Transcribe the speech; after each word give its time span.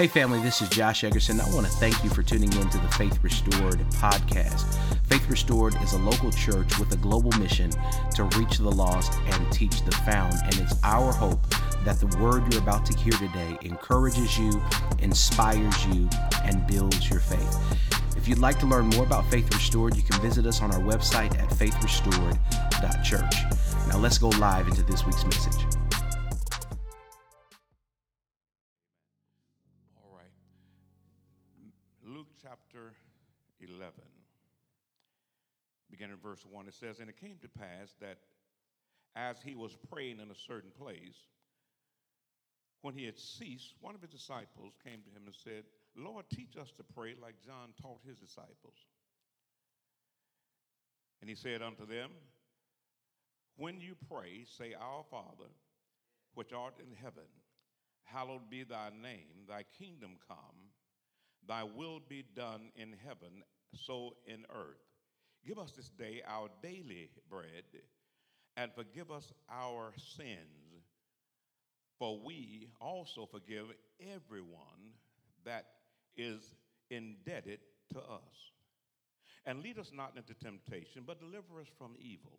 Hey, 0.00 0.06
family, 0.06 0.40
this 0.40 0.62
is 0.62 0.70
Josh 0.70 1.02
Eggerson. 1.02 1.46
I 1.46 1.54
want 1.54 1.66
to 1.66 1.72
thank 1.74 2.02
you 2.02 2.08
for 2.08 2.22
tuning 2.22 2.50
in 2.50 2.70
to 2.70 2.78
the 2.78 2.88
Faith 2.92 3.22
Restored 3.22 3.80
podcast. 3.90 4.64
Faith 5.04 5.28
Restored 5.28 5.74
is 5.82 5.92
a 5.92 5.98
local 5.98 6.30
church 6.30 6.78
with 6.78 6.90
a 6.92 6.96
global 6.96 7.30
mission 7.38 7.70
to 8.14 8.24
reach 8.38 8.56
the 8.56 8.70
lost 8.70 9.12
and 9.26 9.52
teach 9.52 9.82
the 9.84 9.90
found. 9.90 10.32
And 10.42 10.58
it's 10.58 10.82
our 10.84 11.12
hope 11.12 11.46
that 11.84 12.00
the 12.00 12.06
word 12.16 12.50
you're 12.50 12.62
about 12.62 12.86
to 12.86 12.96
hear 12.96 13.12
today 13.12 13.58
encourages 13.60 14.38
you, 14.38 14.62
inspires 15.00 15.86
you, 15.88 16.08
and 16.44 16.66
builds 16.66 17.10
your 17.10 17.20
faith. 17.20 17.58
If 18.16 18.26
you'd 18.26 18.38
like 18.38 18.58
to 18.60 18.66
learn 18.66 18.86
more 18.86 19.04
about 19.04 19.26
Faith 19.26 19.52
Restored, 19.52 19.96
you 19.96 20.02
can 20.02 20.18
visit 20.22 20.46
us 20.46 20.62
on 20.62 20.72
our 20.72 20.80
website 20.80 21.38
at 21.38 21.50
faithrestored.church. 21.50 23.34
Now 23.86 23.98
let's 23.98 24.16
go 24.16 24.30
live 24.30 24.66
into 24.66 24.82
this 24.82 25.04
week's 25.04 25.26
message. 25.26 25.79
Chapter 32.80 32.94
11, 33.60 33.92
beginning 35.90 36.14
in 36.14 36.20
verse 36.20 36.44
1, 36.50 36.68
it 36.68 36.74
says, 36.74 36.98
And 37.00 37.08
it 37.08 37.20
came 37.20 37.36
to 37.42 37.48
pass 37.48 37.94
that 38.00 38.18
as 39.16 39.36
he 39.44 39.54
was 39.54 39.76
praying 39.92 40.20
in 40.20 40.30
a 40.30 40.46
certain 40.46 40.70
place, 40.78 41.16
when 42.82 42.94
he 42.94 43.04
had 43.04 43.18
ceased, 43.18 43.74
one 43.80 43.94
of 43.94 44.00
his 44.00 44.10
disciples 44.10 44.72
came 44.84 45.00
to 45.02 45.10
him 45.10 45.26
and 45.26 45.34
said, 45.44 45.64
Lord, 45.96 46.24
teach 46.32 46.56
us 46.56 46.72
to 46.76 46.84
pray 46.94 47.14
like 47.20 47.34
John 47.44 47.74
taught 47.82 48.00
his 48.06 48.16
disciples. 48.16 48.76
And 51.20 51.28
he 51.28 51.36
said 51.36 51.60
unto 51.60 51.86
them, 51.86 52.10
When 53.56 53.80
you 53.80 53.94
pray, 54.08 54.46
say, 54.56 54.74
Our 54.80 55.04
Father, 55.10 55.50
which 56.34 56.52
art 56.54 56.74
in 56.78 56.96
heaven, 57.02 57.28
hallowed 58.04 58.48
be 58.48 58.62
thy 58.62 58.88
name, 59.02 59.44
thy 59.46 59.64
kingdom 59.78 60.12
come, 60.26 60.69
thy 61.50 61.64
will 61.64 61.98
be 62.08 62.24
done 62.36 62.70
in 62.76 62.94
heaven, 63.04 63.42
so 63.74 64.14
in 64.24 64.44
earth. 64.54 64.78
Give 65.44 65.58
us 65.58 65.72
this 65.72 65.88
day 65.88 66.22
our 66.24 66.48
daily 66.62 67.10
bread, 67.28 67.64
and 68.56 68.70
forgive 68.72 69.10
us 69.10 69.32
our 69.50 69.92
sins, 70.16 70.84
for 71.98 72.20
we 72.24 72.68
also 72.80 73.26
forgive 73.26 73.66
everyone 74.14 74.94
that 75.44 75.66
is 76.16 76.54
indebted 76.88 77.58
to 77.94 77.98
us. 77.98 78.52
And 79.44 79.60
lead 79.60 79.76
us 79.76 79.90
not 79.92 80.12
into 80.16 80.34
temptation, 80.34 81.02
but 81.04 81.18
deliver 81.18 81.60
us 81.60 81.66
from 81.76 81.96
evil. 81.98 82.38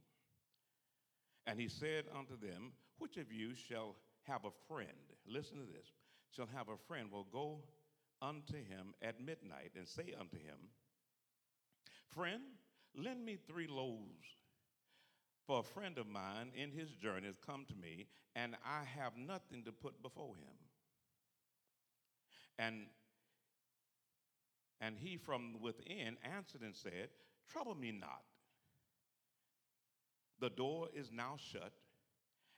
And 1.47 1.59
he 1.59 1.67
said 1.67 2.05
unto 2.17 2.39
them, 2.39 2.71
Which 2.97 3.17
of 3.17 3.29
you 3.29 3.55
shall 3.55 3.95
have 4.23 4.45
a 4.45 4.73
friend? 4.73 4.87
Listen 5.27 5.57
to 5.57 5.65
this. 5.65 5.87
Shall 6.29 6.47
have 6.55 6.69
a 6.69 6.77
friend 6.87 7.11
will 7.11 7.27
go 7.33 7.63
unto 8.21 8.55
him 8.55 8.93
at 9.01 9.19
midnight 9.19 9.71
and 9.75 9.87
say 9.87 10.13
unto 10.19 10.37
him, 10.37 10.69
Friend, 12.07 12.41
lend 12.95 13.25
me 13.25 13.37
three 13.47 13.67
loaves. 13.67 14.27
For 15.47 15.59
a 15.59 15.63
friend 15.63 15.97
of 15.97 16.07
mine 16.07 16.51
in 16.55 16.71
his 16.71 16.91
journey 16.91 17.27
has 17.27 17.37
come 17.45 17.65
to 17.67 17.75
me, 17.75 18.07
and 18.35 18.55
I 18.65 18.83
have 18.83 19.17
nothing 19.17 19.63
to 19.65 19.71
put 19.71 20.01
before 20.01 20.35
him. 20.35 20.55
And 22.59 22.85
and 24.79 24.97
he 24.97 25.15
from 25.15 25.61
within 25.61 26.17
answered 26.23 26.61
and 26.61 26.75
said, 26.75 27.09
Trouble 27.51 27.75
me 27.75 27.91
not. 27.91 28.23
The 30.39 30.49
door 30.49 30.87
is 30.93 31.11
now 31.11 31.35
shut, 31.37 31.71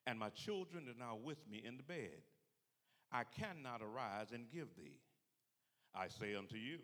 and 0.07 0.17
my 0.17 0.29
children 0.29 0.87
are 0.87 0.97
now 0.97 1.17
with 1.21 1.39
me 1.49 1.61
in 1.65 1.75
the 1.75 1.83
bed. 1.83 2.21
I 3.11 3.23
cannot 3.25 3.81
arise 3.81 4.31
and 4.33 4.49
give 4.49 4.73
thee. 4.77 4.99
I 5.95 6.07
say 6.07 6.35
unto 6.35 6.55
you, 6.55 6.79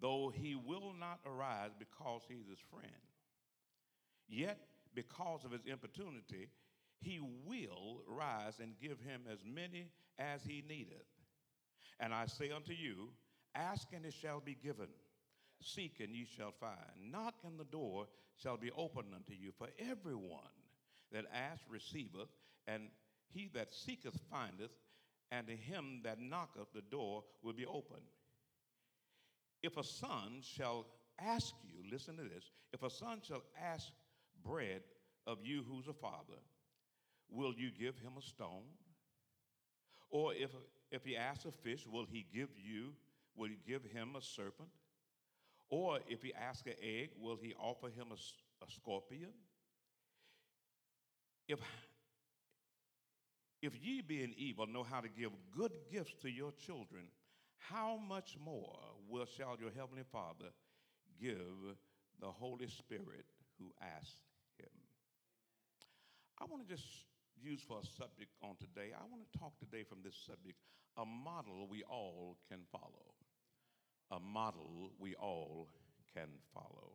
though 0.00 0.32
he 0.34 0.54
will 0.54 0.94
not 0.98 1.20
arise 1.26 1.70
because 1.78 2.22
he 2.28 2.34
is 2.34 2.48
his 2.48 2.58
friend, 2.70 2.90
yet 4.28 4.58
because 4.94 5.44
of 5.44 5.52
his 5.52 5.64
importunity, 5.66 6.48
he 7.00 7.20
will 7.20 8.02
rise 8.08 8.60
and 8.60 8.78
give 8.80 9.00
him 9.00 9.22
as 9.30 9.40
many 9.44 9.88
as 10.18 10.42
he 10.44 10.64
needeth. 10.66 11.06
And 12.00 12.14
I 12.14 12.26
say 12.26 12.50
unto 12.50 12.72
you, 12.72 13.10
Ask 13.54 13.88
and 13.92 14.04
it 14.04 14.14
shall 14.14 14.40
be 14.40 14.56
given. 14.60 14.88
Seek 15.60 16.00
and 16.00 16.14
ye 16.14 16.26
shall 16.36 16.52
find. 16.52 17.12
Knock 17.12 17.34
and 17.44 17.58
the 17.58 17.64
door 17.64 18.06
shall 18.36 18.56
be 18.56 18.70
opened 18.76 19.14
unto 19.14 19.32
you. 19.32 19.52
For 19.56 19.68
everyone 19.78 20.40
that 21.12 21.24
asketh 21.32 21.70
receiveth, 21.70 22.28
and 22.66 22.88
he 23.28 23.48
that 23.54 23.72
seeketh 23.72 24.18
findeth, 24.30 24.72
and 25.34 25.46
to 25.46 25.56
him 25.56 26.00
that 26.04 26.20
knocketh 26.20 26.72
the 26.74 26.82
door 26.90 27.24
will 27.42 27.52
be 27.52 27.66
opened. 27.66 28.02
If 29.62 29.76
a 29.76 29.84
son 29.84 30.40
shall 30.42 30.86
ask 31.18 31.54
you, 31.64 31.90
listen 31.90 32.16
to 32.16 32.22
this, 32.22 32.50
if 32.72 32.82
a 32.82 32.90
son 32.90 33.20
shall 33.26 33.42
ask 33.60 33.88
bread 34.44 34.82
of 35.26 35.38
you 35.42 35.64
who's 35.68 35.88
a 35.88 35.92
father, 35.92 36.40
will 37.30 37.54
you 37.54 37.70
give 37.70 37.96
him 37.98 38.12
a 38.18 38.22
stone? 38.22 38.64
Or 40.10 40.34
if, 40.34 40.50
if 40.90 41.04
he 41.04 41.16
asks 41.16 41.46
a 41.46 41.50
fish, 41.50 41.86
will 41.86 42.06
he 42.10 42.26
give 42.32 42.50
you 42.56 42.92
will 43.36 43.48
you 43.48 43.56
give 43.66 43.84
him 43.84 44.14
a 44.16 44.22
serpent? 44.22 44.68
Or 45.68 45.98
if 46.08 46.22
he 46.22 46.32
asks 46.34 46.66
an 46.66 46.74
egg, 46.80 47.10
will 47.20 47.36
he 47.40 47.52
offer 47.58 47.88
him 47.88 48.06
a, 48.12 48.64
a 48.64 48.70
scorpion? 48.70 49.30
If, 51.48 51.58
if 53.64 53.72
ye 53.82 54.00
being 54.00 54.34
evil 54.36 54.66
know 54.66 54.82
how 54.82 55.00
to 55.00 55.08
give 55.08 55.30
good 55.56 55.72
gifts 55.90 56.14
to 56.22 56.30
your 56.30 56.52
children, 56.52 57.04
how 57.58 57.98
much 58.08 58.36
more 58.44 58.78
will 59.08 59.26
shall 59.26 59.56
your 59.60 59.70
heavenly 59.70 60.04
Father 60.12 60.50
give 61.20 61.76
the 62.20 62.26
Holy 62.26 62.68
Spirit 62.68 63.24
who 63.58 63.72
asks 63.80 64.20
him? 64.58 64.68
I 66.40 66.44
want 66.44 66.66
to 66.66 66.74
just 66.74 66.86
use 67.40 67.62
for 67.66 67.78
a 67.78 67.86
subject 67.86 68.30
on 68.42 68.56
today. 68.56 68.92
I 68.94 69.04
want 69.10 69.22
to 69.30 69.38
talk 69.38 69.58
today 69.58 69.82
from 69.82 69.98
this 70.04 70.16
subject, 70.26 70.58
a 70.96 71.04
model 71.04 71.66
we 71.68 71.82
all 71.84 72.36
can 72.50 72.60
follow 72.70 73.14
a 74.10 74.20
model 74.20 74.92
we 74.98 75.14
all 75.14 75.68
can 76.14 76.28
follow. 76.52 76.92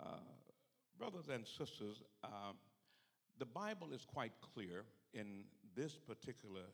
Uh, 0.00 0.18
brothers 0.98 1.26
and 1.32 1.46
sisters, 1.46 2.02
uh, 2.24 2.52
the 3.38 3.44
Bible 3.44 3.92
is 3.92 4.04
quite 4.04 4.32
clear 4.54 4.84
in 5.14 5.44
this 5.74 5.96
particular 5.96 6.66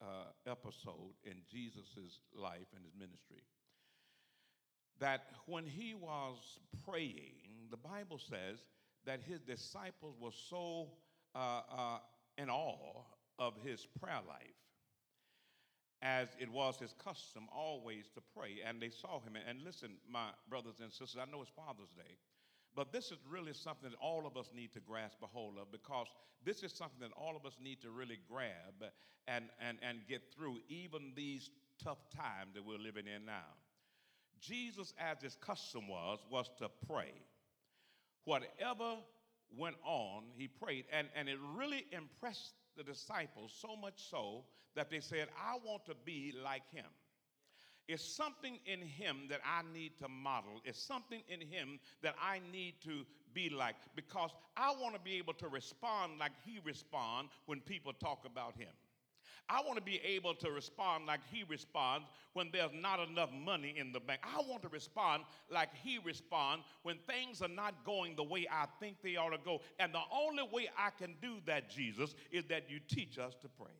uh, 0.00 0.30
episode 0.46 1.14
in 1.24 1.42
Jesus' 1.50 2.20
life 2.34 2.68
and 2.74 2.84
his 2.84 2.94
ministry 2.98 3.42
that 5.00 5.26
when 5.46 5.64
he 5.64 5.94
was 5.94 6.36
praying, 6.84 7.68
the 7.70 7.76
Bible 7.76 8.18
says 8.18 8.58
that 9.06 9.20
his 9.22 9.40
disciples 9.40 10.16
were 10.20 10.32
so 10.50 10.88
uh, 11.34 11.60
uh, 11.70 11.98
in 12.36 12.50
awe 12.50 13.02
of 13.38 13.54
his 13.64 13.86
prayer 14.00 14.20
life 14.26 14.54
as 16.02 16.28
it 16.38 16.48
was 16.48 16.78
his 16.78 16.94
custom 17.04 17.48
always 17.54 18.04
to 18.14 18.20
pray. 18.36 18.58
And 18.66 18.80
they 18.80 18.90
saw 18.90 19.20
him. 19.20 19.34
And 19.48 19.62
listen, 19.62 19.96
my 20.08 20.28
brothers 20.48 20.76
and 20.80 20.92
sisters, 20.92 21.16
I 21.20 21.30
know 21.30 21.42
it's 21.42 21.50
Father's 21.50 21.90
Day, 21.96 22.18
but 22.74 22.92
this 22.92 23.06
is 23.06 23.18
really 23.28 23.52
something 23.52 23.90
that 23.90 23.96
all 24.00 24.26
of 24.26 24.36
us 24.36 24.50
need 24.54 24.72
to 24.72 24.80
grasp 24.80 25.18
a 25.22 25.26
hold 25.26 25.58
of 25.58 25.70
because 25.72 26.06
this 26.44 26.62
is 26.62 26.72
something 26.72 27.00
that 27.00 27.12
all 27.16 27.36
of 27.36 27.44
us 27.44 27.56
need 27.62 27.80
to 27.82 27.90
really 27.90 28.18
grab 28.30 28.90
and, 29.26 29.46
and, 29.60 29.78
and 29.82 30.00
get 30.08 30.22
through 30.34 30.58
even 30.68 31.12
these 31.16 31.50
tough 31.82 31.98
times 32.14 32.54
that 32.54 32.64
we're 32.64 32.78
living 32.78 33.06
in 33.06 33.26
now. 33.26 33.56
Jesus, 34.40 34.94
as 34.98 35.20
his 35.22 35.36
custom 35.36 35.88
was, 35.88 36.18
was 36.30 36.48
to 36.58 36.68
pray. 36.86 37.12
Whatever 38.24 38.96
went 39.56 39.76
on, 39.84 40.24
he 40.36 40.48
prayed. 40.48 40.84
And, 40.92 41.08
and 41.16 41.28
it 41.28 41.38
really 41.56 41.86
impressed 41.92 42.54
the 42.76 42.84
disciples 42.84 43.56
so 43.60 43.76
much 43.76 44.08
so 44.10 44.44
that 44.76 44.90
they 44.90 45.00
said, 45.00 45.28
I 45.36 45.56
want 45.64 45.84
to 45.86 45.94
be 46.04 46.32
like 46.44 46.70
him. 46.72 46.84
It's 47.88 48.04
something 48.04 48.58
in 48.66 48.82
him 48.82 49.22
that 49.30 49.40
I 49.44 49.62
need 49.72 49.98
to 50.00 50.08
model. 50.08 50.60
It's 50.64 50.80
something 50.80 51.22
in 51.26 51.40
him 51.40 51.80
that 52.02 52.14
I 52.22 52.40
need 52.52 52.74
to 52.84 53.06
be 53.32 53.48
like 53.48 53.76
because 53.96 54.30
I 54.56 54.72
want 54.78 54.94
to 54.94 55.00
be 55.00 55.16
able 55.16 55.32
to 55.34 55.48
respond 55.48 56.18
like 56.20 56.32
he 56.44 56.60
responds 56.64 57.30
when 57.46 57.60
people 57.60 57.94
talk 57.94 58.26
about 58.26 58.54
him. 58.56 58.68
I 59.50 59.62
want 59.62 59.76
to 59.76 59.82
be 59.82 59.98
able 60.04 60.34
to 60.34 60.50
respond 60.50 61.06
like 61.06 61.20
he 61.32 61.44
responds 61.48 62.06
when 62.34 62.50
there's 62.52 62.70
not 62.74 63.00
enough 63.08 63.30
money 63.32 63.74
in 63.78 63.92
the 63.92 64.00
bank. 64.00 64.20
I 64.22 64.42
want 64.42 64.60
to 64.62 64.68
respond 64.68 65.22
like 65.50 65.70
he 65.82 65.98
responds 66.04 66.64
when 66.82 66.98
things 67.08 67.40
are 67.40 67.48
not 67.48 67.84
going 67.84 68.14
the 68.14 68.24
way 68.24 68.46
I 68.52 68.66
think 68.78 68.96
they 69.02 69.16
ought 69.16 69.30
to 69.30 69.38
go. 69.42 69.62
And 69.78 69.94
the 69.94 70.02
only 70.12 70.42
way 70.52 70.68
I 70.76 70.90
can 70.90 71.14
do 71.22 71.36
that, 71.46 71.70
Jesus, 71.70 72.14
is 72.30 72.44
that 72.50 72.64
you 72.68 72.78
teach 72.88 73.18
us 73.18 73.34
to 73.40 73.48
pray. 73.48 73.72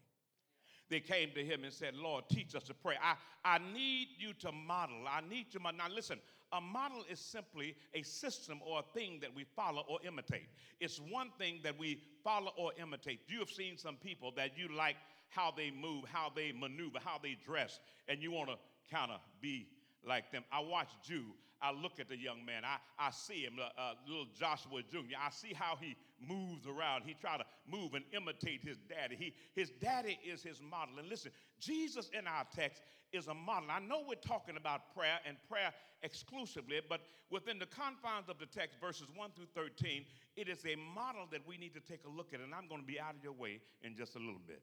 They 0.90 1.00
came 1.00 1.30
to 1.34 1.44
him 1.44 1.64
and 1.64 1.72
said, 1.72 1.94
Lord, 1.94 2.24
teach 2.30 2.54
us 2.54 2.62
to 2.64 2.74
pray. 2.74 2.94
I, 3.02 3.14
I 3.44 3.58
need 3.58 4.08
you 4.18 4.32
to 4.40 4.52
model. 4.52 5.04
I 5.08 5.20
need 5.28 5.46
you. 5.50 5.60
To, 5.60 5.72
now, 5.76 5.86
listen, 5.94 6.18
a 6.52 6.60
model 6.60 7.04
is 7.10 7.20
simply 7.20 7.76
a 7.94 8.02
system 8.02 8.60
or 8.66 8.80
a 8.80 8.98
thing 8.98 9.18
that 9.20 9.34
we 9.34 9.44
follow 9.44 9.84
or 9.88 9.98
imitate. 10.06 10.48
It's 10.80 10.98
one 10.98 11.30
thing 11.38 11.60
that 11.62 11.78
we 11.78 12.00
follow 12.24 12.52
or 12.56 12.72
imitate. 12.80 13.20
You 13.28 13.38
have 13.40 13.50
seen 13.50 13.76
some 13.76 13.96
people 13.96 14.32
that 14.36 14.56
you 14.56 14.74
like 14.74 14.96
how 15.28 15.52
they 15.54 15.70
move, 15.70 16.04
how 16.10 16.32
they 16.34 16.52
maneuver, 16.52 16.98
how 17.04 17.18
they 17.22 17.36
dress, 17.44 17.80
and 18.08 18.22
you 18.22 18.32
want 18.32 18.48
to 18.48 18.56
kind 18.90 19.10
of 19.10 19.20
be 19.42 19.68
like 20.06 20.32
them. 20.32 20.42
I 20.50 20.60
watch 20.60 20.88
Jew. 21.06 21.24
I 21.60 21.72
look 21.72 21.98
at 21.98 22.08
the 22.08 22.16
young 22.16 22.44
man. 22.46 22.62
I, 22.64 22.78
I 22.98 23.10
see 23.10 23.42
him, 23.42 23.56
uh, 23.58 23.80
uh, 23.80 23.94
little 24.06 24.28
Joshua 24.38 24.80
Jr. 24.90 25.18
I 25.20 25.30
see 25.30 25.52
how 25.52 25.76
he 25.80 25.96
moves 26.20 26.66
around. 26.66 27.02
He 27.04 27.14
try 27.14 27.36
to 27.36 27.44
move 27.66 27.94
and 27.94 28.04
imitate 28.12 28.62
his 28.62 28.78
daddy. 28.88 29.16
He, 29.16 29.34
his 29.54 29.70
daddy 29.70 30.18
is 30.24 30.42
his 30.42 30.60
model. 30.60 30.98
And 30.98 31.08
listen, 31.08 31.30
Jesus 31.60 32.10
in 32.18 32.26
our 32.26 32.46
text 32.54 32.82
is 33.12 33.26
a 33.28 33.34
model. 33.34 33.70
I 33.70 33.80
know 33.80 34.02
we're 34.06 34.14
talking 34.16 34.56
about 34.56 34.94
prayer 34.94 35.18
and 35.26 35.36
prayer 35.48 35.72
exclusively, 36.02 36.80
but 36.88 37.00
within 37.30 37.58
the 37.58 37.66
confines 37.66 38.28
of 38.28 38.38
the 38.38 38.46
text, 38.46 38.78
verses 38.80 39.06
1 39.14 39.30
through 39.34 39.46
13, 39.54 40.04
it 40.36 40.48
is 40.48 40.64
a 40.66 40.76
model 40.94 41.26
that 41.30 41.46
we 41.46 41.56
need 41.56 41.74
to 41.74 41.80
take 41.80 42.00
a 42.06 42.10
look 42.10 42.34
at. 42.34 42.40
And 42.40 42.54
I'm 42.54 42.68
going 42.68 42.80
to 42.80 42.86
be 42.86 43.00
out 43.00 43.14
of 43.14 43.22
your 43.22 43.32
way 43.32 43.60
in 43.82 43.96
just 43.96 44.14
a 44.16 44.18
little 44.18 44.40
bit. 44.46 44.62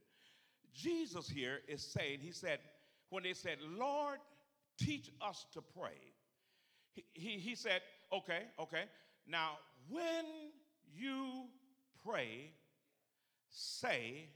Jesus 0.73 1.27
here 1.29 1.59
is 1.67 1.81
saying, 1.81 2.19
He 2.21 2.31
said, 2.31 2.59
when 3.09 3.23
they 3.23 3.33
said, 3.33 3.57
Lord, 3.61 4.19
teach 4.77 5.09
us 5.21 5.45
to 5.53 5.61
pray, 5.61 6.13
he, 6.95 7.03
he, 7.13 7.29
he 7.37 7.55
said, 7.55 7.81
okay, 8.11 8.43
okay. 8.59 8.85
Now, 9.27 9.57
when 9.89 10.25
you 10.97 11.45
pray, 12.05 12.51
say, 13.49 14.29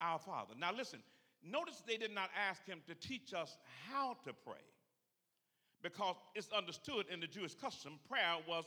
Our 0.00 0.18
Father. 0.18 0.54
Now, 0.58 0.72
listen, 0.72 1.00
notice 1.44 1.82
they 1.86 1.96
did 1.96 2.14
not 2.14 2.30
ask 2.48 2.64
him 2.66 2.80
to 2.86 2.94
teach 2.94 3.34
us 3.34 3.58
how 3.90 4.16
to 4.24 4.32
pray 4.32 4.62
because 5.82 6.16
it's 6.34 6.50
understood 6.52 7.06
in 7.12 7.20
the 7.20 7.26
Jewish 7.26 7.54
custom, 7.54 7.98
prayer 8.08 8.36
was, 8.48 8.64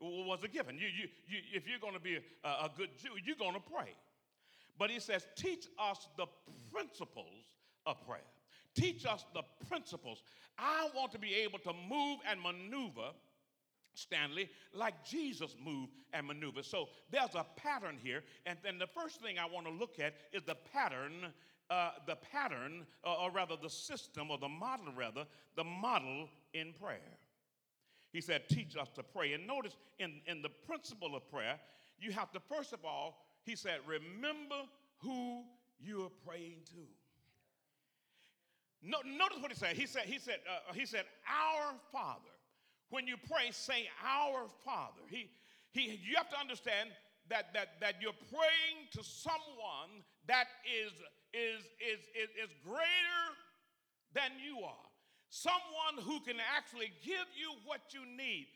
was 0.00 0.38
a 0.44 0.48
given. 0.48 0.76
You, 0.76 0.86
you, 0.86 1.08
you, 1.26 1.38
if 1.52 1.68
you're 1.68 1.80
going 1.80 1.94
to 1.94 2.00
be 2.00 2.16
a, 2.44 2.48
a 2.48 2.70
good 2.76 2.90
Jew, 2.98 3.10
you're 3.24 3.36
going 3.36 3.54
to 3.54 3.60
pray. 3.60 3.94
But 4.78 4.90
he 4.90 5.00
says, 5.00 5.26
teach 5.36 5.66
us 5.78 6.08
the 6.16 6.26
principles 6.72 7.44
of 7.86 8.04
prayer. 8.06 8.20
Teach 8.74 9.06
us 9.06 9.24
the 9.34 9.42
principles. 9.68 10.22
I 10.58 10.88
want 10.94 11.12
to 11.12 11.18
be 11.18 11.34
able 11.34 11.58
to 11.60 11.72
move 11.88 12.18
and 12.28 12.40
maneuver, 12.40 13.10
Stanley, 13.94 14.50
like 14.72 15.04
Jesus 15.04 15.56
moved 15.64 15.92
and 16.12 16.26
maneuvered. 16.26 16.64
So 16.64 16.88
there's 17.10 17.34
a 17.34 17.46
pattern 17.56 17.96
here. 18.02 18.22
And 18.46 18.58
then 18.62 18.78
the 18.78 18.86
first 18.86 19.20
thing 19.20 19.38
I 19.38 19.46
want 19.46 19.66
to 19.66 19.72
look 19.72 19.98
at 19.98 20.14
is 20.32 20.42
the 20.42 20.56
pattern. 20.72 21.32
Uh, 21.70 21.92
the 22.06 22.16
pattern, 22.16 22.84
uh, 23.06 23.14
or 23.14 23.30
rather 23.30 23.56
the 23.60 23.70
system, 23.70 24.30
or 24.30 24.36
the 24.36 24.46
model, 24.46 24.92
rather, 24.94 25.24
the 25.56 25.64
model 25.64 26.28
in 26.52 26.74
prayer. 26.78 27.18
He 28.12 28.20
said, 28.20 28.42
Teach 28.50 28.76
us 28.76 28.88
to 28.96 29.02
pray. 29.02 29.32
And 29.32 29.46
notice 29.46 29.74
in, 29.98 30.20
in 30.26 30.42
the 30.42 30.50
principle 30.50 31.16
of 31.16 31.26
prayer, 31.30 31.58
you 31.98 32.12
have 32.12 32.30
to, 32.32 32.40
first 32.40 32.74
of 32.74 32.84
all, 32.84 33.24
he 33.44 33.56
said, 33.56 33.78
Remember 33.86 34.68
who 34.98 35.42
you're 35.80 36.12
praying 36.26 36.58
to. 36.66 36.82
No, 38.82 38.98
notice 39.04 39.38
what 39.40 39.50
he 39.50 39.56
said. 39.56 39.76
He 39.76 39.86
said, 39.86 40.02
he 40.04 40.18
said, 40.18 40.40
uh, 40.46 40.74
he 40.74 40.84
said, 40.84 41.04
our 41.26 41.72
Father. 41.90 42.33
When 42.90 43.06
you 43.06 43.16
pray, 43.16 43.50
say 43.50 43.88
our 44.04 44.46
Father. 44.64 45.02
He, 45.08 45.30
he, 45.72 46.00
you 46.02 46.16
have 46.16 46.30
to 46.30 46.38
understand 46.38 46.90
that, 47.28 47.52
that, 47.54 47.80
that 47.80 47.94
you're 48.00 48.16
praying 48.30 48.86
to 48.92 49.02
someone 49.02 50.04
that 50.26 50.46
is, 50.64 50.92
is, 51.32 51.64
is, 51.80 52.00
is, 52.14 52.30
is 52.36 52.50
greater 52.64 53.24
than 54.14 54.30
you 54.38 54.62
are. 54.64 54.88
Someone 55.30 55.98
who 56.04 56.20
can 56.20 56.36
actually 56.38 56.92
give 57.02 57.26
you 57.34 57.50
what 57.64 57.80
you 57.90 58.06
need. 58.06 58.46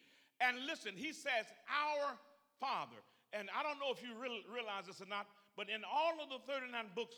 And 0.41 0.67
listen, 0.67 0.93
he 0.95 1.13
says, 1.13 1.51
our 1.67 2.15
Father. 2.61 3.03
And 3.33 3.49
I 3.51 3.63
don't 3.63 3.81
know 3.81 3.91
if 3.91 4.03
you 4.03 4.15
really 4.15 4.45
realize 4.47 4.87
this 4.87 5.03
or 5.03 5.11
not, 5.11 5.27
but 5.57 5.69
in 5.69 5.83
all 5.83 6.15
of 6.23 6.31
the 6.31 6.41
39 6.47 6.71
books 6.95 7.17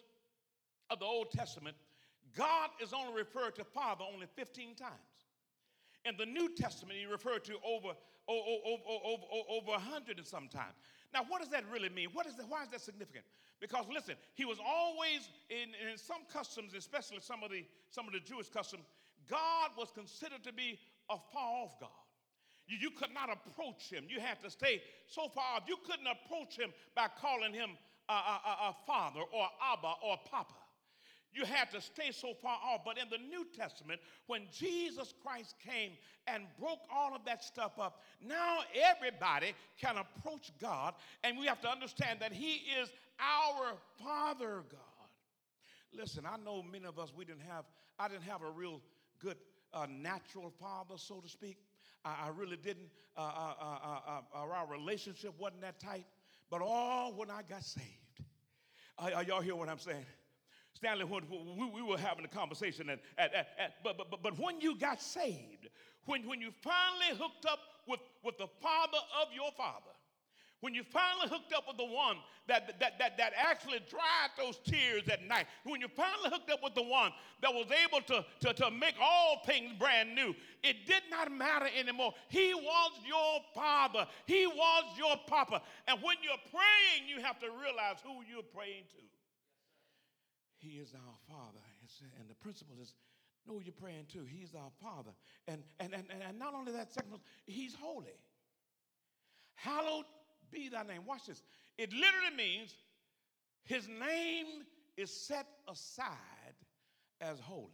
of 0.89 0.99
the 0.99 1.05
Old 1.05 1.31
Testament, 1.31 1.77
God 2.37 2.71
is 2.83 2.93
only 2.93 3.15
referred 3.15 3.55
to 3.57 3.65
Father 3.65 4.05
only 4.11 4.27
15 4.35 4.75
times. 4.75 5.10
In 6.05 6.17
the 6.17 6.27
New 6.27 6.55
Testament, 6.55 6.99
he 6.99 7.07
referred 7.07 7.45
to 7.45 7.55
over, 7.65 7.93
over, 8.29 8.79
over, 9.05 9.25
over 9.49 9.71
100 9.73 10.19
and 10.19 10.27
sometimes. 10.27 10.75
Now, 11.13 11.25
what 11.29 11.41
does 11.41 11.51
that 11.51 11.65
really 11.71 11.89
mean? 11.89 12.09
What 12.13 12.27
is 12.27 12.37
that, 12.37 12.49
why 12.49 12.63
is 12.63 12.71
that 12.71 12.81
significant? 12.81 13.25
Because 13.61 13.85
listen, 13.93 14.15
he 14.35 14.47
was 14.47 14.59
always 14.65 15.29
in, 15.51 15.75
in 15.91 15.99
some 15.99 16.23
customs, 16.33 16.73
especially 16.75 17.19
some 17.21 17.43
of 17.43 17.51
the 17.51 17.65
some 17.91 18.07
of 18.07 18.15
the 18.15 18.21
Jewish 18.21 18.49
customs, 18.49 18.85
God 19.29 19.71
was 19.77 19.91
considered 19.91 20.43
to 20.45 20.53
be 20.53 20.79
a 21.11 21.17
far 21.33 21.65
off 21.65 21.79
God. 21.79 21.91
You, 22.67 22.79
you 22.81 22.91
could 22.91 23.13
not 23.13 23.29
approach 23.29 23.91
him. 23.91 24.07
You 24.09 24.21
had 24.21 24.41
to 24.43 24.51
stay 24.51 24.83
so 25.07 25.29
far 25.29 25.57
off. 25.57 25.65
You 25.69 25.77
couldn't 25.85 26.07
approach 26.07 26.57
him 26.57 26.71
by 26.95 27.09
calling 27.21 27.53
him 27.53 27.71
a, 28.09 28.13
a, 28.13 28.57
a 28.71 28.77
father 28.87 29.21
or 29.21 29.47
Abba 29.73 29.93
or 30.03 30.17
Papa. 30.31 30.55
You 31.33 31.45
had 31.45 31.71
to 31.71 31.81
stay 31.81 32.11
so 32.11 32.35
far 32.35 32.59
off. 32.65 32.81
But 32.85 32.99
in 32.99 33.09
the 33.09 33.19
New 33.19 33.47
Testament, 33.57 34.01
when 34.27 34.43
Jesus 34.53 35.15
Christ 35.23 35.55
came 35.65 35.93
and 36.27 36.45
broke 36.59 36.81
all 36.93 37.15
of 37.15 37.25
that 37.25 37.45
stuff 37.45 37.79
up, 37.79 38.03
now 38.21 38.59
everybody 38.75 39.53
can 39.81 39.97
approach 39.97 40.51
God. 40.61 40.95
And 41.23 41.39
we 41.39 41.47
have 41.47 41.61
to 41.61 41.69
understand 41.69 42.21
that 42.21 42.33
He 42.33 42.63
is 42.81 42.91
our 43.21 43.75
Father 44.03 44.65
God. 44.71 44.81
Listen, 45.93 46.25
I 46.27 46.37
know 46.45 46.63
many 46.63 46.85
of 46.85 46.99
us, 46.99 47.13
we 47.17 47.25
didn't 47.25 47.43
have, 47.49 47.65
I 47.99 48.09
didn't 48.09 48.25
have 48.25 48.43
a 48.43 48.51
real 48.51 48.81
good 49.21 49.37
uh, 49.73 49.87
natural 49.91 50.53
father, 50.61 50.95
so 50.97 51.21
to 51.21 51.29
speak. 51.29 51.59
I, 52.05 52.27
I 52.27 52.29
really 52.37 52.57
didn't. 52.57 52.89
Uh, 53.17 53.21
uh, 53.21 53.55
uh, 53.61 54.01
uh, 54.07 54.21
uh 54.35 54.39
our 54.39 54.67
relationship 54.67 55.35
wasn't 55.39 55.63
that 55.63 55.79
tight. 55.81 56.07
But 56.49 56.63
all 56.63 57.13
when 57.13 57.31
I 57.31 57.43
got 57.49 57.63
saved, 57.63 57.87
are 58.99 59.23
y'all 59.23 59.41
hear 59.41 59.55
what 59.55 59.69
I'm 59.69 59.79
saying? 59.79 60.07
Stanley, 60.81 61.05
when 61.05 61.25
we, 61.29 61.67
we 61.67 61.83
were 61.83 61.99
having 61.99 62.25
a 62.25 62.29
conversation, 62.29 62.89
and, 62.89 63.01
but, 63.85 63.99
but, 63.99 64.23
but 64.23 64.39
when 64.39 64.63
you 64.63 64.75
got 64.79 65.01
saved, 65.03 65.69
when, 66.07 66.27
when 66.27 66.41
you 66.41 66.51
finally 66.63 67.21
hooked 67.21 67.45
up 67.45 67.59
with, 67.87 68.01
with 68.25 68.39
the 68.39 68.47
father 68.63 68.99
of 69.21 69.29
your 69.35 69.51
father, 69.59 69.93
when 70.61 70.75
you 70.75 70.83
finally 70.83 71.29
hooked 71.29 71.53
up 71.53 71.65
with 71.69 71.77
the 71.77 71.85
one 71.85 72.17
that, 72.47 72.81
that, 72.81 72.99
that, 72.99 73.19
that 73.19 73.33
actually 73.37 73.81
dried 73.91 74.31
those 74.39 74.59
tears 74.65 75.07
at 75.11 75.23
night, 75.27 75.47
when 75.65 75.83
you 75.83 75.89
finally 75.89 76.31
hooked 76.31 76.51
up 76.51 76.61
with 76.63 76.75
the 76.75 76.83
one 76.83 77.13
that 77.43 77.53
was 77.53 77.67
able 77.85 78.01
to, 78.07 78.25
to, 78.41 78.55
to 78.55 78.71
make 78.71 78.95
all 79.03 79.43
things 79.45 79.75
brand 79.79 80.15
new, 80.15 80.35
it 80.65 80.87
did 80.87 81.03
not 81.11 81.31
matter 81.31 81.69
anymore. 81.79 82.15
He 82.29 82.55
was 82.55 82.93
your 83.07 83.41
father, 83.55 84.07
He 84.25 84.47
was 84.47 84.85
your 84.97 85.17
papa. 85.27 85.61
And 85.87 85.99
when 86.03 86.17
you're 86.23 86.41
praying, 86.51 87.07
you 87.07 87.23
have 87.23 87.39
to 87.41 87.49
realize 87.49 87.97
who 88.03 88.23
you're 88.31 88.43
praying 88.43 88.85
to. 88.93 89.20
He 90.61 90.79
is 90.79 90.93
our 90.95 91.17
Father. 91.29 91.59
And 92.19 92.29
the 92.29 92.35
principle 92.35 92.77
is 92.81 92.95
know 93.47 93.61
you're 93.65 93.73
praying 93.73 94.07
to. 94.13 94.25
He's 94.25 94.55
our 94.55 94.71
Father. 94.81 95.11
And, 95.49 95.63
and, 95.81 95.95
and, 95.95 96.05
and 96.27 96.39
not 96.39 96.55
only 96.55 96.73
that, 96.73 96.93
second, 96.93 97.19
He's 97.47 97.75
holy. 97.75 98.19
Hallowed 99.55 100.05
be 100.51 100.69
thy 100.69 100.83
name. 100.83 101.03
Watch 101.07 101.27
this. 101.27 101.43
It 101.79 101.93
literally 101.93 102.37
means 102.37 102.75
His 103.65 103.89
name 103.89 104.65
is 104.97 105.11
set 105.11 105.47
aside 105.69 106.17
as 107.21 107.39
holy. 107.41 107.65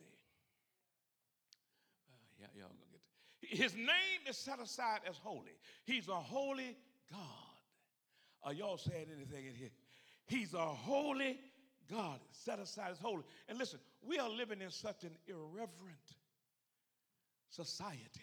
Uh, 2.08 2.14
yeah, 2.40 2.46
y'all 2.54 2.68
gonna 2.68 2.90
get 2.92 3.58
His 3.58 3.74
name 3.74 4.20
is 4.28 4.36
set 4.36 4.60
aside 4.60 5.00
as 5.08 5.16
holy. 5.16 5.58
He's 5.84 6.08
a 6.08 6.14
holy 6.14 6.76
God. 7.10 7.20
Are 8.42 8.52
y'all 8.52 8.78
saying 8.78 9.06
anything 9.14 9.46
in 9.46 9.54
here? 9.54 9.70
He's 10.26 10.54
a 10.54 10.58
holy 10.58 11.38
God 11.90 12.20
set 12.30 12.58
aside 12.58 12.90
as 12.92 12.98
holy. 12.98 13.22
And 13.48 13.58
listen, 13.58 13.78
we 14.02 14.18
are 14.18 14.28
living 14.28 14.60
in 14.60 14.70
such 14.70 15.04
an 15.04 15.12
irreverent 15.26 16.16
society. 17.48 18.20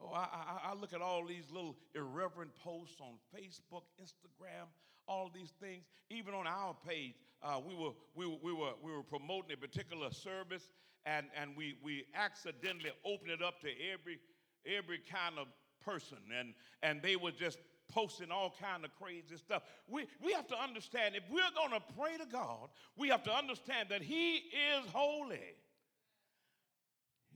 Oh, 0.00 0.12
I, 0.14 0.26
I, 0.32 0.70
I, 0.70 0.74
look 0.74 0.94
at 0.94 1.02
all 1.02 1.26
these 1.26 1.50
little 1.52 1.76
irreverent 1.94 2.52
posts 2.56 3.00
on 3.00 3.14
Facebook, 3.34 3.82
Instagram, 4.02 4.66
all 5.06 5.30
these 5.34 5.52
things. 5.60 5.84
Even 6.08 6.32
on 6.32 6.46
our 6.46 6.74
page, 6.86 7.14
uh, 7.42 7.60
we, 7.66 7.74
were, 7.74 7.90
we, 8.14 8.26
were, 8.26 8.36
we, 8.42 8.52
were, 8.52 8.72
we 8.82 8.92
were 8.92 9.02
promoting 9.02 9.52
a 9.52 9.56
particular 9.56 10.10
service, 10.10 10.70
and, 11.04 11.26
and 11.38 11.54
we, 11.54 11.74
we 11.82 12.04
accidentally 12.14 12.92
opened 13.04 13.30
it 13.30 13.42
up 13.42 13.60
to 13.60 13.68
every, 13.92 14.18
every 14.66 15.00
kind 15.10 15.34
of 15.38 15.48
person. 15.84 16.18
And, 16.38 16.54
and 16.82 17.02
they 17.02 17.16
were 17.16 17.32
just 17.32 17.58
posting 17.90 18.30
all 18.30 18.54
kind 18.60 18.84
of 18.84 18.90
crazy 19.00 19.36
stuff. 19.36 19.62
We, 19.88 20.06
we 20.22 20.32
have 20.32 20.46
to 20.48 20.58
understand 20.58 21.14
if 21.16 21.24
we're 21.30 21.40
going 21.54 21.72
to 21.72 21.94
pray 21.98 22.16
to 22.18 22.30
God, 22.30 22.68
we 22.96 23.08
have 23.08 23.22
to 23.24 23.32
understand 23.32 23.88
that 23.90 24.02
He 24.02 24.36
is 24.36 24.86
holy. 24.92 25.40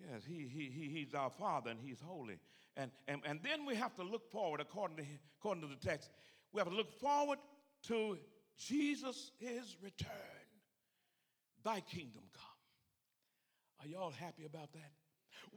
Yes, 0.00 0.22
he, 0.26 0.48
he, 0.48 0.70
he, 0.74 0.88
He's 0.88 1.14
our 1.14 1.30
Father 1.30 1.70
and 1.70 1.80
He's 1.80 2.00
holy. 2.00 2.38
And, 2.76 2.90
and, 3.06 3.20
and 3.24 3.40
then 3.42 3.64
we 3.66 3.76
have 3.76 3.94
to 3.96 4.02
look 4.02 4.30
forward, 4.30 4.60
according 4.60 4.96
to, 4.96 5.04
according 5.38 5.62
to 5.62 5.68
the 5.68 5.86
text, 5.86 6.10
we 6.52 6.58
have 6.58 6.68
to 6.68 6.74
look 6.74 6.92
forward 7.00 7.38
to 7.88 8.18
Jesus' 8.56 9.30
His 9.38 9.76
return. 9.82 10.10
Thy 11.64 11.80
kingdom 11.80 12.22
come. 12.32 12.44
Are 13.80 13.88
y'all 13.88 14.10
happy 14.10 14.44
about 14.44 14.72
that? 14.72 14.92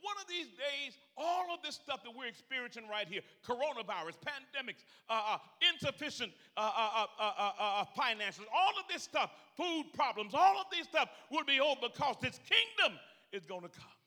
One 0.01 0.15
of 0.21 0.27
these 0.27 0.47
days, 0.47 0.97
all 1.17 1.53
of 1.53 1.61
this 1.63 1.75
stuff 1.75 2.03
that 2.03 2.11
we're 2.15 2.27
experiencing 2.27 2.83
right 2.89 3.07
here 3.07 3.21
coronavirus, 3.45 4.17
pandemics, 4.25 4.83
uh, 5.09 5.35
uh, 5.35 5.37
insufficient 5.71 6.31
uh, 6.55 6.71
uh, 6.75 7.05
uh, 7.19 7.51
uh 7.59 7.85
finances, 7.95 8.45
all 8.53 8.73
of 8.79 8.85
this 8.91 9.03
stuff, 9.03 9.31
food 9.55 9.85
problems, 9.93 10.33
all 10.33 10.59
of 10.59 10.65
this 10.71 10.87
stuff 10.87 11.09
will 11.31 11.45
be 11.45 11.59
over 11.59 11.81
because 11.81 12.15
this 12.21 12.39
kingdom 12.49 12.97
is 13.31 13.45
going 13.45 13.61
to 13.61 13.69
come. 13.69 13.97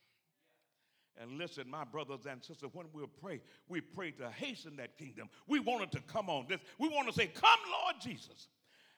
And 1.20 1.32
listen, 1.32 1.68
my 1.68 1.84
brothers 1.84 2.20
and 2.28 2.42
sisters, 2.42 2.70
when 2.72 2.86
we 2.94 3.02
pray, 3.20 3.40
we 3.68 3.82
pray 3.82 4.10
to 4.12 4.30
hasten 4.30 4.76
that 4.76 4.96
kingdom. 4.96 5.28
We 5.46 5.60
want 5.60 5.82
it 5.82 5.92
to 5.92 6.00
come 6.00 6.30
on. 6.30 6.46
This, 6.48 6.60
we 6.78 6.88
want 6.88 7.08
to 7.08 7.14
say, 7.14 7.26
Come, 7.26 7.60
Lord 7.70 7.96
Jesus. 8.00 8.48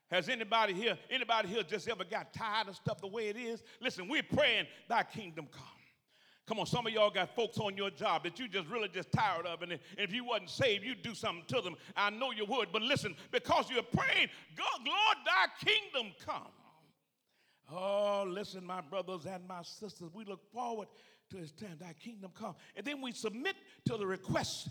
Has 0.09 0.29
anybody 0.29 0.75
here, 0.75 0.99
anybody 1.11 1.49
here 1.49 1.62
just 1.62 1.88
ever 1.88 2.05
got 2.05 2.35
tired 2.35 2.69
of 2.69 2.76
stuff 2.76 3.00
the 3.00 3.07
way 3.07 3.29
it 3.29 3.37
is? 3.37 3.62
Listen, 3.81 4.09
we're 4.09 4.23
praying, 4.23 4.67
Thy 4.88 5.02
kingdom 5.02 5.49
come. 5.50 5.64
Come 6.46 6.58
on, 6.58 6.66
some 6.66 6.87
of 6.87 6.92
y'all 6.92 7.11
got 7.11 7.34
folks 7.37 7.58
on 7.58 7.76
your 7.76 7.90
job 7.90 8.25
that 8.25 8.38
you 8.38 8.49
just 8.49 8.68
really 8.68 8.88
just 8.88 9.12
tired 9.12 9.46
of, 9.46 9.62
and 9.62 9.78
if 9.96 10.12
you 10.12 10.25
wasn't 10.25 10.50
saved, 10.50 10.84
you'd 10.84 11.02
do 11.02 11.14
something 11.14 11.44
to 11.46 11.61
them. 11.61 11.76
I 11.96 12.11
know 12.11 12.32
you 12.32 12.44
would, 12.46 12.72
but 12.72 12.82
listen, 12.82 13.14
because 13.30 13.70
you're 13.70 13.82
praying, 13.82 14.28
God, 14.56 14.80
Lord, 14.84 15.16
thy 15.25 15.70
kingdom 15.70 16.12
come. 16.26 16.50
Oh, 17.70 18.25
listen, 18.28 18.66
my 18.66 18.80
brothers 18.80 19.25
and 19.25 19.46
my 19.46 19.62
sisters, 19.62 20.11
we 20.12 20.25
look 20.25 20.42
forward 20.52 20.88
to 21.30 21.37
his 21.37 21.52
time, 21.52 21.76
thy 21.80 21.94
kingdom 21.94 22.32
come. 22.38 22.54
And 22.76 22.84
then 22.84 23.00
we 23.00 23.12
submit 23.12 23.54
to 23.87 23.96
the 23.96 24.06
request. 24.06 24.68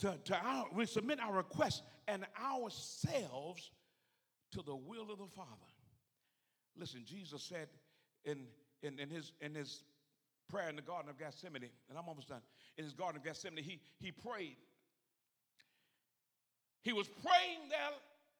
To, 0.00 0.18
to 0.24 0.36
our, 0.36 0.66
we 0.74 0.86
submit 0.86 1.20
our 1.20 1.32
request 1.32 1.82
and 2.08 2.26
ourselves 2.42 3.70
to 4.52 4.62
the 4.62 4.74
will 4.74 5.12
of 5.12 5.18
the 5.18 5.28
Father. 5.36 5.50
Listen, 6.76 7.02
Jesus 7.04 7.42
said 7.42 7.68
in, 8.24 8.46
in, 8.82 8.98
in, 8.98 9.08
his, 9.08 9.32
in 9.40 9.54
his 9.54 9.82
prayer 10.48 10.68
in 10.68 10.76
the 10.76 10.82
Garden 10.82 11.10
of 11.10 11.18
Gethsemane, 11.18 11.70
and 11.88 11.98
I'm 11.98 12.08
almost 12.08 12.28
done. 12.28 12.42
In 12.76 12.84
his 12.84 12.92
Garden 12.92 13.18
of 13.18 13.24
Gethsemane, 13.24 13.62
he, 13.64 13.80
he 13.98 14.10
prayed. 14.12 14.56
He 16.82 16.92
was 16.92 17.08
praying 17.08 17.68
there 17.70 17.90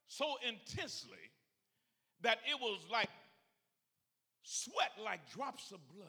so 0.06 0.34
intensely 0.46 1.30
that 2.22 2.38
it 2.48 2.60
was 2.60 2.80
like 2.90 3.08
sweat 4.42 4.92
like 5.02 5.20
drops 5.32 5.70
of 5.72 5.78
blood. 5.94 6.08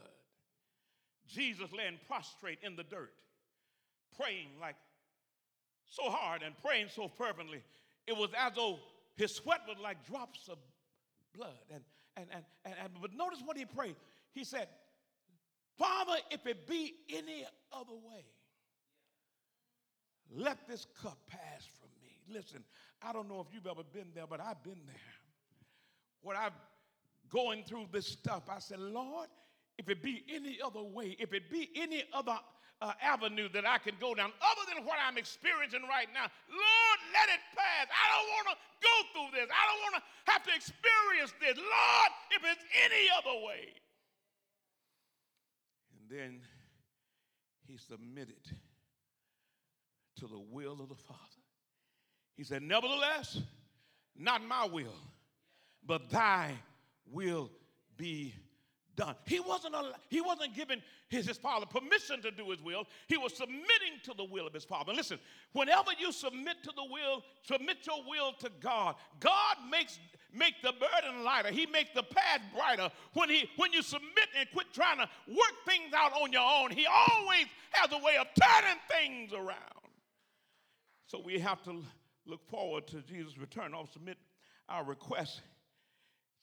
Jesus 1.28 1.70
laying 1.75 2.00
prostrate 2.08 2.60
in 2.63 2.75
the 2.75 2.84
dirt, 2.84 3.13
praying 4.18 4.48
like 4.60 4.75
so 5.86 6.04
hard 6.10 6.42
and 6.44 6.54
praying 6.62 6.88
so 6.94 7.08
fervently. 7.08 7.62
It 8.08 8.18
was 8.18 8.30
as 8.38 8.54
though 8.56 8.80
his 9.16 9.34
sweat 9.36 9.62
was 9.68 9.78
like 9.82 10.06
drops 10.06 10.50
of 10.50 10.58
blood. 11.36 11.52
And, 11.72 11.84
and, 12.18 12.28
and, 12.32 12.44
and, 12.66 12.74
and 12.84 12.90
but 13.02 13.13
notice 13.13 13.40
what 13.44 13.58
he 13.58 13.66
prayed. 13.66 13.96
He 14.34 14.44
said, 14.44 14.68
Father, 15.78 16.18
if 16.32 16.46
it 16.46 16.68
be 16.68 16.94
any 17.10 17.46
other 17.72 17.94
way, 17.94 18.25
let 20.36 20.68
this 20.68 20.88
cup 21.02 21.18
pass 21.28 21.68
from 21.80 21.90
me. 22.02 22.18
Listen, 22.28 22.63
I 23.02 23.13
don't 23.13 23.30
know 23.30 23.40
if 23.40 23.54
you've 23.54 23.68
ever 23.68 23.84
been 23.84 24.08
there, 24.16 24.25
but 24.28 24.40
I've 24.40 24.63
been 24.63 24.82
there. 24.86 25.13
What 26.22 26.36
I've 26.36 26.54
going 27.30 27.63
through 27.63 27.88
this 27.92 28.08
stuff, 28.08 28.44
I 28.50 28.60
said, 28.60 28.80
Lord, 28.80 29.28
if 29.78 29.90
it 29.90 30.02
be 30.02 30.24
any 30.32 30.60
other 30.63 30.82
way, 30.82 31.18
if 31.20 31.34
it 31.34 31.50
be 31.50 31.70
any 31.75 32.04
other 32.13 32.38
uh, 32.82 32.94
avenue 33.02 33.50
that 33.54 33.66
I 33.66 33.78
can 33.78 33.96
go 34.00 34.13
down 34.13 34.32
other 34.42 34.63
than 34.74 34.86
what 34.86 34.98
I'm 35.06 35.18
experiencing 35.18 35.82
right 35.90 36.08
now, 36.13 36.30
Lord, 36.50 37.00
let 37.12 37.34
it 37.34 37.42
pass. 37.58 37.88
I 37.90 38.06
don't 38.13 38.30
want 38.38 38.48
to 38.54 38.58
go 38.82 38.96
through 39.13 39.32
this. 39.40 39.50
I 39.50 39.63
don't 39.66 39.82
want 39.82 39.96
to 39.98 40.32
have 40.32 40.44
to 40.46 40.54
experience 40.56 41.34
this. 41.42 41.58
Lord, 41.58 42.12
if 42.32 42.42
it's 42.46 42.66
any 42.86 43.10
other 43.18 43.46
way. 43.46 43.83
And 46.10 46.20
then 46.20 46.42
he 47.68 47.78
submitted 47.78 48.42
to 50.20 50.28
the 50.28 50.40
will 50.40 50.82
of 50.82 50.90
the 50.90 50.96
Father. 50.96 51.20
He 52.36 52.44
said, 52.44 52.64
Nevertheless, 52.64 53.40
not 54.18 54.44
my 54.44 54.66
will, 54.66 54.96
but 55.86 56.10
thy 56.10 56.54
will 57.12 57.50
be 57.98 58.34
done. 58.96 59.16
He 59.26 59.40
wasn't, 59.40 59.76
a, 59.76 59.94
he 60.10 60.22
wasn't 60.22 60.56
giving 60.56 60.82
his, 61.10 61.28
his 61.28 61.38
father 61.38 61.66
permission 61.66 62.22
to 62.22 62.32
do 62.32 62.50
his 62.50 62.62
will. 62.62 62.86
He 63.08 63.18
was 63.18 63.36
submitting 63.36 64.00
to 64.04 64.14
the 64.16 64.24
will 64.24 64.48
of 64.48 64.54
his 64.54 64.66
father. 64.66 64.92
And 64.92 64.98
listen, 64.98 65.20
whenever 65.54 65.92
you 66.00 66.12
submit 66.12 66.64
to 66.64 66.72
the 66.76 66.84
will, 66.84 67.24
submit 67.44 67.78
your 67.86 68.04
will 68.08 68.34
to 68.40 68.52
God. 68.62 68.96
God 69.20 69.58
makes 69.70 70.00
make 70.34 70.56
the 70.62 70.74
burden 70.74 71.24
lighter. 71.24 71.52
He 71.52 71.66
makes 71.66 71.92
the 71.94 72.04
path 72.04 72.42
brighter. 72.56 72.92
When 73.13 73.30
he 73.30 73.50
when 73.58 73.74
you 73.74 73.82
submit 73.82 74.30
and 74.38 74.48
quit 74.52 74.68
trying 74.74 74.98
to 74.98 75.10
work 75.28 75.56
things 75.66 75.94
out 75.96 76.13
on 76.13 76.32
your 76.32 76.42
own, 76.42 76.72
he 76.72 76.86
always 76.86 77.46
has 77.72 77.92
a 77.92 78.04
way 78.04 78.18
of 78.20 78.28
turning 78.40 78.80
things 78.90 79.34
around. 79.34 79.92
So 81.06 81.22
we 81.24 81.40
have 81.40 81.62
to 81.63 81.84
look 82.25 82.48
forward 82.50 82.88
to 82.88 83.02
Jesus' 83.02 83.38
return. 83.38 83.74
I'll 83.74 83.88
submit 83.88 84.18
our 84.70 84.84
request 84.84 85.42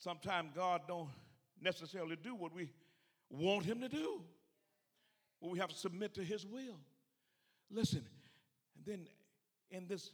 Sometimes 0.01 0.51
God 0.57 0.81
don't 0.89 1.11
necessarily 1.61 2.17
do 2.17 2.35
what 2.35 2.55
we 2.55 2.71
want 3.29 3.67
him 3.67 3.83
to 3.83 3.89
do. 3.89 4.23
But 5.41 5.51
we 5.51 5.59
have 5.59 5.69
to 5.69 5.77
submit 5.77 6.15
to 6.15 6.25
his 6.25 6.47
will. 6.47 6.79
Listen, 7.71 8.03
and 8.77 8.85
then 8.87 9.09
in 9.71 9.87
this 9.87 10.11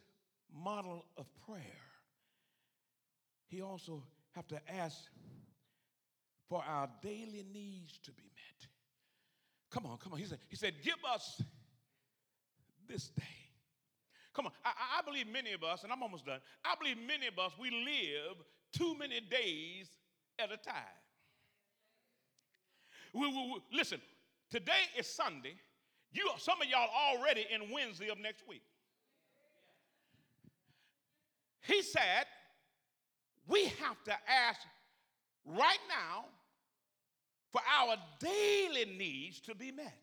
model 0.53 1.05
of 1.17 1.27
prayer, 1.47 1.61
he 3.49 3.63
also 3.63 4.03
have 4.35 4.47
to 4.49 4.61
ask 4.69 4.97
for 6.49 6.63
our 6.67 6.89
daily 7.03 7.45
needs 7.53 7.99
to 7.99 8.13
be 8.13 8.23
met. 8.23 8.69
Come 9.71 9.87
on, 9.87 9.99
come 9.99 10.13
on. 10.13 10.19
He 10.19 10.27
said, 10.27 10.39
he 10.49 10.57
said, 10.57 10.75
give 10.83 10.99
us 11.13 11.43
this 12.89 13.09
day. 13.09 13.25
Come 14.35 14.47
on. 14.47 14.53
I, 14.65 14.71
I 14.99 15.03
believe 15.03 15.27
many 15.33 15.53
of 15.53 15.63
us, 15.65 15.83
and 15.83 15.93
I'm 15.93 16.03
almost 16.03 16.27
done, 16.27 16.41
I 16.65 16.75
believe 16.79 16.99
many 17.07 17.27
of 17.27 17.39
us, 17.39 17.53
we 17.59 17.71
live 17.71 18.37
too 18.73 18.97
many 18.99 19.21
days 19.21 19.89
at 20.39 20.53
a 20.53 20.57
time. 20.57 20.75
We, 23.15 23.27
we, 23.29 23.35
we, 23.35 23.77
listen, 23.77 24.01
today 24.51 24.73
is 24.99 25.07
Sunday. 25.07 25.55
You, 26.13 26.29
some 26.39 26.61
of 26.61 26.69
y'all 26.69 26.89
already 27.13 27.47
in 27.53 27.73
Wednesday 27.73 28.09
of 28.09 28.19
next 28.19 28.47
week. 28.49 28.63
He 31.63 31.83
said, 31.83 32.27
we 33.49 33.65
have 33.81 34.03
to 34.05 34.13
ask 34.29 34.61
right 35.45 35.79
now 35.89 36.25
for 37.53 37.61
our 37.81 37.97
daily 38.21 38.85
needs 38.97 39.41
to 39.41 39.55
be 39.55 39.73
met. 39.73 39.97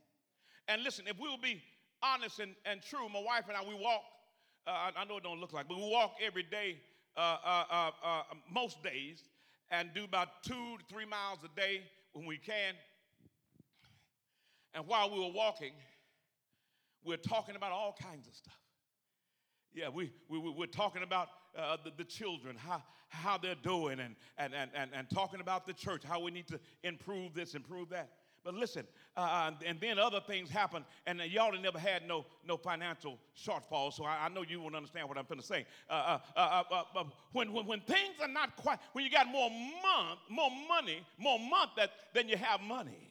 And 0.68 0.84
listen, 0.84 1.06
if 1.08 1.20
we 1.20 1.28
will 1.28 1.38
be 1.38 1.62
honest 2.02 2.40
and, 2.40 2.56
and 2.66 2.82
true, 2.82 3.10
my 3.10 3.22
wife 3.22 3.44
and 3.48 3.58
I, 3.58 3.62
we 3.68 3.76
walk, 3.76 4.02
uh, 4.66 4.92
I 4.96 5.06
know 5.06 5.18
it 5.18 5.24
don't 5.24 5.40
look 5.40 5.54
like, 5.54 5.68
but 5.68 5.78
we 5.78 5.84
walk 5.84 6.16
every 6.26 6.44
day 6.44 6.78
uh, 7.18 7.38
uh, 7.46 7.64
uh, 7.70 7.92
uh, 8.04 8.22
most 8.52 8.82
days 8.82 9.24
and 9.72 9.90
do 9.94 10.06
about 10.06 10.44
two 10.44 10.78
to 10.78 10.84
three 10.90 11.06
miles 11.06 11.40
a 11.44 11.60
day 11.60 11.82
when 12.14 12.26
we 12.26 12.38
can. 12.38 12.74
And 14.74 14.88
while 14.88 15.12
we 15.12 15.20
were 15.20 15.34
walking, 15.34 15.74
we 17.04 17.14
are 17.14 17.18
talking 17.18 17.56
about 17.56 17.72
all 17.72 17.96
kinds 18.02 18.28
of 18.28 18.34
stuff. 18.34 18.62
Yeah, 19.74 19.89
we, 19.89 20.12
we, 20.30 20.39
we're 20.39 20.65
talking 20.68 21.03
about 21.03 21.30
uh, 21.58 21.77
the, 21.84 21.92
the 21.98 22.03
children, 22.03 22.56
how, 22.56 22.84
how 23.10 23.38
they're 23.38 23.56
doing, 23.56 24.00
and, 24.00 24.15
and, 24.38 24.53
and, 24.53 24.70
and, 24.75 24.92
and 24.94 25.10
talking 25.10 25.39
about 25.39 25.65
the 25.65 25.74
church, 25.74 26.03
how 26.03 26.20
we 26.22 26.32
need 26.32 26.48
to 26.48 26.60
improve 26.84 27.34
this, 27.34 27.56
improve 27.56 27.89
that. 27.89 28.10
But 28.44 28.56
listen, 28.56 28.86
uh, 29.15 29.22
uh, 29.22 29.51
and 29.65 29.80
then 29.80 29.98
other 29.98 30.20
things 30.20 30.50
happen, 30.50 30.84
and 31.08 31.20
y'all 31.32 31.53
have 31.53 31.62
never 31.62 31.80
had 31.80 32.06
no, 32.08 32.25
no 32.46 32.58
financial 32.58 33.18
shortfall, 33.38 33.94
so 33.94 34.03
I, 34.03 34.25
I 34.25 34.30
know 34.30 34.44
you 34.44 34.60
won't 34.60 34.75
understand 34.75 35.08
what 35.08 35.18
I'm 35.18 35.25
going 35.25 35.39
to 35.39 35.46
say. 35.46 35.65
Uh, 35.89 36.20
uh, 36.36 36.63
uh, 36.70 36.84
uh, 36.96 37.03
when, 37.32 37.53
when, 37.53 37.65
when 37.65 37.80
things 37.82 38.15
are 38.22 38.27
not 38.27 38.56
quite, 38.58 38.80
when 38.92 39.06
you 39.06 39.12
got 39.12 39.27
more 39.27 39.50
month, 39.50 40.20
more 40.30 40.50
money, 40.68 41.01
more 41.18 41.39
month 41.39 41.72
that, 41.77 41.92
than 42.13 42.27
you 42.27 42.36
have 42.36 42.62
money, 42.62 43.10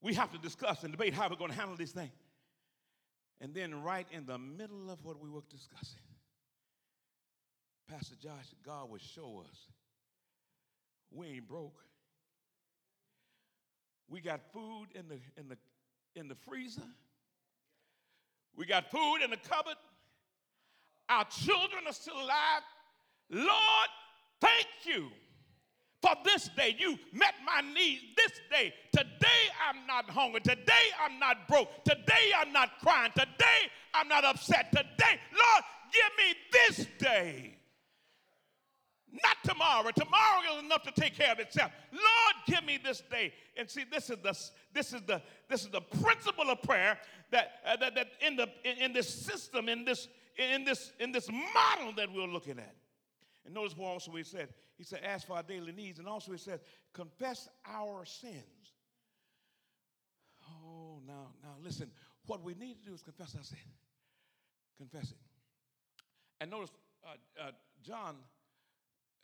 we 0.00 0.14
have 0.14 0.32
to 0.32 0.38
discuss 0.38 0.82
and 0.82 0.92
debate 0.92 1.12
how 1.14 1.28
we're 1.28 1.36
going 1.36 1.50
to 1.50 1.56
handle 1.56 1.76
this 1.76 1.92
thing. 1.92 2.10
And 3.40 3.52
then, 3.54 3.82
right 3.82 4.06
in 4.10 4.26
the 4.26 4.38
middle 4.38 4.90
of 4.90 5.04
what 5.04 5.20
we 5.20 5.28
were 5.28 5.42
discussing, 5.50 6.00
Pastor 7.88 8.14
Josh, 8.22 8.54
God 8.64 8.90
would 8.90 9.02
show 9.02 9.44
us 9.48 9.58
we 11.14 11.28
ain't 11.28 11.48
broke. 11.48 11.78
We 14.08 14.20
got 14.20 14.40
food 14.52 14.86
in 14.94 15.08
the, 15.08 15.18
in 15.36 15.48
the, 15.48 15.56
in 16.16 16.28
the 16.28 16.34
freezer. 16.34 16.82
We 18.56 18.66
got 18.66 18.90
food 18.90 19.18
in 19.22 19.30
the 19.30 19.36
cupboard. 19.36 19.76
Our 21.08 21.24
children 21.24 21.82
are 21.86 21.92
still 21.92 22.16
alive. 22.16 22.62
Lord, 23.30 23.88
thank 24.40 24.66
you 24.84 25.08
for 26.04 26.14
this 26.22 26.50
day. 26.54 26.76
You 26.78 26.98
met 27.12 27.34
my 27.46 27.62
needs 27.72 28.02
this 28.14 28.32
day. 28.50 28.74
Today 28.92 29.42
I'm 29.66 29.86
not 29.86 30.10
hungry. 30.10 30.40
Today 30.40 30.84
I'm 31.02 31.18
not 31.18 31.48
broke. 31.48 31.82
Today 31.84 32.32
I'm 32.38 32.52
not 32.52 32.78
crying. 32.80 33.10
Today 33.16 33.70
I'm 33.94 34.08
not 34.08 34.22
upset. 34.22 34.70
Today, 34.70 35.18
Lord, 35.32 35.64
give 35.92 36.12
me 36.18 36.34
this 36.52 36.86
day. 36.98 37.56
Not 39.12 39.36
tomorrow. 39.44 39.90
Tomorrow 39.96 40.58
is 40.58 40.64
enough 40.64 40.82
to 40.82 40.92
take 40.92 41.16
care 41.16 41.32
of 41.32 41.38
itself. 41.38 41.70
Lord, 41.90 42.34
give 42.46 42.64
me 42.66 42.78
this 42.82 43.02
day. 43.10 43.32
And 43.56 43.70
see, 43.70 43.84
this 43.90 44.10
is 44.10 44.18
the 44.22 44.36
this 44.74 44.92
is 44.92 45.00
the 45.02 45.22
this 45.48 45.62
is 45.62 45.68
the 45.68 45.80
principle 45.80 46.50
of 46.50 46.60
prayer 46.62 46.98
that 47.30 47.60
uh, 47.66 47.76
that, 47.76 47.94
that 47.94 48.08
in 48.20 48.36
the 48.36 48.48
in, 48.64 48.76
in, 48.78 48.92
this 48.92 49.08
system 49.08 49.68
in 49.68 49.84
this 49.84 50.08
in 50.36 50.64
this 50.64 50.92
in 50.98 51.12
this 51.12 51.30
model 51.30 51.92
that 51.96 52.12
we're 52.12 52.26
looking 52.26 52.58
at. 52.58 52.74
And 53.44 53.54
notice 53.54 53.76
what 53.76 53.88
also 53.88 54.10
he 54.12 54.22
said. 54.22 54.48
He 54.76 54.84
said, 54.84 55.00
ask 55.04 55.26
for 55.26 55.34
our 55.34 55.42
daily 55.42 55.72
needs. 55.72 55.98
And 55.98 56.08
also 56.08 56.32
he 56.32 56.38
said, 56.38 56.60
confess 56.92 57.48
our 57.66 58.04
sins. 58.04 58.72
Oh, 60.48 61.00
now, 61.06 61.28
now 61.42 61.54
listen. 61.62 61.90
What 62.26 62.42
we 62.42 62.54
need 62.54 62.80
to 62.80 62.86
do 62.86 62.94
is 62.94 63.02
confess 63.02 63.34
our 63.36 63.42
sin. 63.42 63.58
Confess 64.78 65.10
it. 65.10 65.18
And 66.40 66.50
notice 66.50 66.70
uh, 67.04 67.42
uh, 67.42 67.50
John 67.82 68.16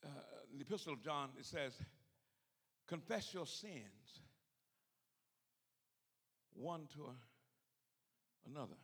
uh, 0.04 0.08
the 0.56 0.62
epistle 0.62 0.94
of 0.94 1.02
John, 1.02 1.30
it 1.38 1.44
says, 1.44 1.74
confess 2.86 3.32
your 3.34 3.46
sins 3.46 4.22
one 6.54 6.86
to 6.94 7.10
another. 8.46 8.76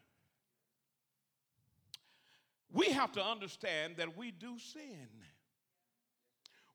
We 2.72 2.86
have 2.90 3.12
to 3.12 3.24
understand 3.24 3.96
that 3.96 4.16
we 4.16 4.30
do 4.30 4.58
sin. 4.58 5.08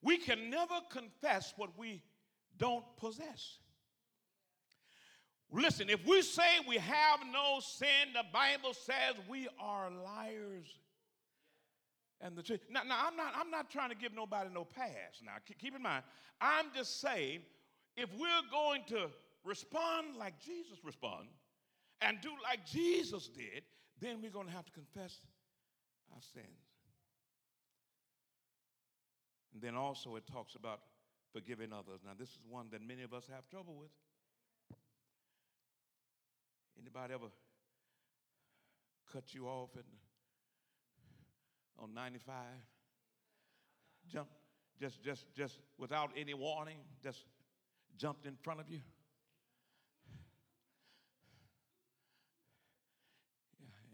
We 0.02 0.18
can 0.18 0.50
never 0.50 0.80
confess 0.90 1.54
what 1.58 1.78
we 1.78 2.02
don't 2.58 2.86
possess. 2.98 3.60
Listen, 5.52 5.90
if 5.90 6.06
we 6.06 6.22
say 6.22 6.48
we 6.68 6.78
have 6.78 7.20
no 7.32 7.60
sin, 7.60 8.14
the 8.14 8.24
Bible 8.32 8.74
says 8.74 9.16
we 9.30 9.48
are 9.60 9.92
liars 9.92 10.80
and 12.22 12.38
the 12.38 12.44
truth. 12.44 12.62
Now, 12.70 12.84
now 12.84 13.06
I'm 13.06 13.18
not 13.18 13.34
I'm 13.36 13.52
not 13.52 13.70
trying 13.70 13.90
to 13.90 13.96
give 13.96 14.14
nobody 14.14 14.50
no 14.54 14.64
pass. 14.64 15.22
Now 15.24 15.34
keep 15.60 15.76
in 15.76 15.82
mind, 15.82 16.04
I'm 16.40 16.68
just 16.74 17.02
saying 17.02 17.42
if 17.98 18.10
we're 18.18 18.50
going 18.50 18.84
to 18.88 19.10
respond 19.44 20.16
like 20.18 20.40
Jesus 20.40 20.78
responded 20.84 21.34
and 22.00 22.18
do 22.22 22.30
like 22.44 22.66
Jesus 22.66 23.28
did, 23.28 23.64
then 24.00 24.22
we're 24.22 24.32
going 24.32 24.48
to 24.48 24.54
have 24.54 24.66
to 24.66 24.72
confess 24.72 25.20
our 26.14 26.22
sins. 26.34 26.46
And 29.54 29.62
then 29.62 29.76
also 29.76 30.16
it 30.16 30.24
talks 30.26 30.56
about 30.56 30.80
forgiving 31.34 31.74
others. 31.74 32.02
Now 32.06 32.12
this 32.18 32.30
is 32.30 32.40
one 32.50 32.68
that 32.72 32.82
many 32.82 33.04
of 33.04 33.14
us 33.14 33.28
have 33.34 33.48
trouble 33.50 33.76
with. 33.76 33.92
Anybody 36.80 37.14
ever 37.14 37.28
cut 39.12 39.34
you 39.34 39.48
off 39.48 39.70
and 39.76 39.84
on 41.78 41.94
95. 41.94 42.36
Jump, 44.08 44.28
just, 44.80 45.02
just, 45.04 45.26
just 45.36 45.60
without 45.78 46.12
any 46.18 46.34
warning, 46.34 46.78
just 47.04 47.26
jumped 47.98 48.26
in 48.26 48.36
front 48.42 48.60
of 48.60 48.70
you. 48.70 48.80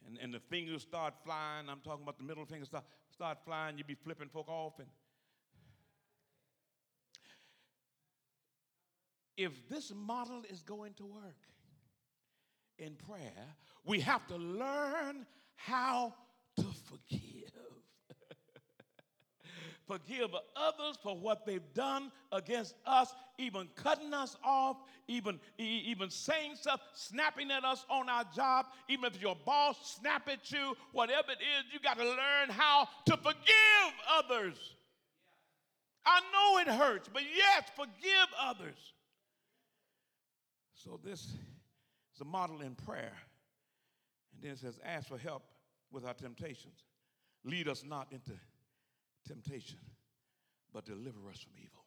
And, 0.07 0.17
and 0.21 0.33
the 0.33 0.39
fingers 0.39 0.81
start 0.81 1.13
flying. 1.23 1.69
I'm 1.69 1.81
talking 1.81 2.03
about 2.03 2.17
the 2.17 2.23
middle 2.23 2.45
fingers 2.45 2.69
start, 2.69 2.85
start 3.11 3.37
flying. 3.45 3.77
You 3.77 3.83
be 3.83 3.95
flipping 3.95 4.29
folk 4.29 4.47
off. 4.49 4.79
And 4.79 4.87
if 9.35 9.67
this 9.69 9.91
model 9.93 10.43
is 10.49 10.63
going 10.63 10.93
to 10.95 11.05
work 11.05 11.45
in 12.79 12.95
prayer, 12.95 13.55
we 13.85 13.99
have 13.99 14.25
to 14.27 14.35
learn 14.35 15.25
how 15.55 16.13
to 16.55 16.65
forgive 16.89 17.26
forgive 19.87 20.29
others 20.55 20.97
for 21.01 21.15
what 21.17 21.45
they've 21.45 21.73
done 21.73 22.11
against 22.31 22.75
us, 22.85 23.13
even 23.37 23.67
cutting 23.75 24.13
us 24.13 24.35
off, 24.43 24.77
even, 25.07 25.39
even 25.57 26.09
saying 26.09 26.55
stuff, 26.55 26.81
snapping 26.93 27.49
at 27.51 27.63
us 27.63 27.85
on 27.89 28.09
our 28.09 28.25
job, 28.35 28.65
even 28.89 29.05
if 29.05 29.21
your 29.21 29.35
boss 29.45 29.97
snap 29.99 30.27
at 30.27 30.51
you, 30.51 30.75
whatever 30.91 31.31
it 31.31 31.39
is, 31.41 31.73
you 31.73 31.79
got 31.79 31.97
to 31.97 32.03
learn 32.03 32.49
how 32.49 32.87
to 33.05 33.15
forgive 33.17 33.93
others. 34.11 34.75
I 36.05 36.21
know 36.31 36.59
it 36.59 36.77
hurts, 36.77 37.09
but 37.11 37.23
yes, 37.35 37.63
forgive 37.75 38.27
others. 38.39 38.93
So 40.73 40.99
this 41.03 41.21
is 41.21 42.21
a 42.21 42.25
model 42.25 42.61
in 42.61 42.75
prayer. 42.75 43.13
And 44.33 44.43
then 44.43 44.51
it 44.51 44.59
says, 44.59 44.79
ask 44.85 45.07
for 45.07 45.17
help 45.17 45.43
with 45.91 46.05
our 46.05 46.13
temptations. 46.13 46.83
Lead 47.43 47.67
us 47.67 47.83
not 47.85 48.07
into 48.11 48.31
temptation, 49.27 49.79
but 50.73 50.85
deliver 50.85 51.29
us 51.29 51.39
from 51.39 51.53
evil. 51.57 51.83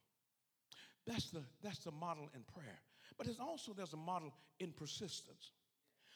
That's 1.06 1.30
the, 1.30 1.42
that's 1.62 1.78
the 1.80 1.90
model 1.90 2.28
in 2.34 2.42
prayer. 2.54 2.80
But 3.16 3.26
there's 3.26 3.40
also 3.40 3.72
there's 3.72 3.92
a 3.92 3.98
model 3.98 4.32
in 4.58 4.72
persistence. 4.72 5.52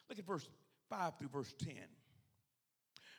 Look 0.08 0.18
at 0.18 0.26
verse 0.26 0.46
5 0.88 1.18
through 1.18 1.28
verse 1.28 1.54
10. 1.64 1.74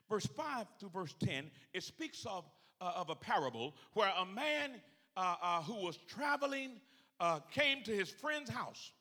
Verse 0.10 0.26
5 0.26 0.68
through 0.80 0.90
verse 0.90 1.16
10, 1.24 1.50
it 1.74 1.84
speaks 1.84 2.26
of, 2.26 2.46
uh, 2.80 2.94
of 2.96 3.10
a 3.10 3.16
parable 3.16 3.76
where 3.94 4.12
a 4.20 4.26
man 4.26 4.72
uh, 5.18 5.36
uh, 5.42 5.62
who 5.64 5.76
was 5.84 5.98
traveling 6.08 6.72
uh, 7.20 7.40
came 7.52 7.82
to 7.84 7.92
his 7.92 8.10
friend's 8.10 8.50
house. 8.50 8.92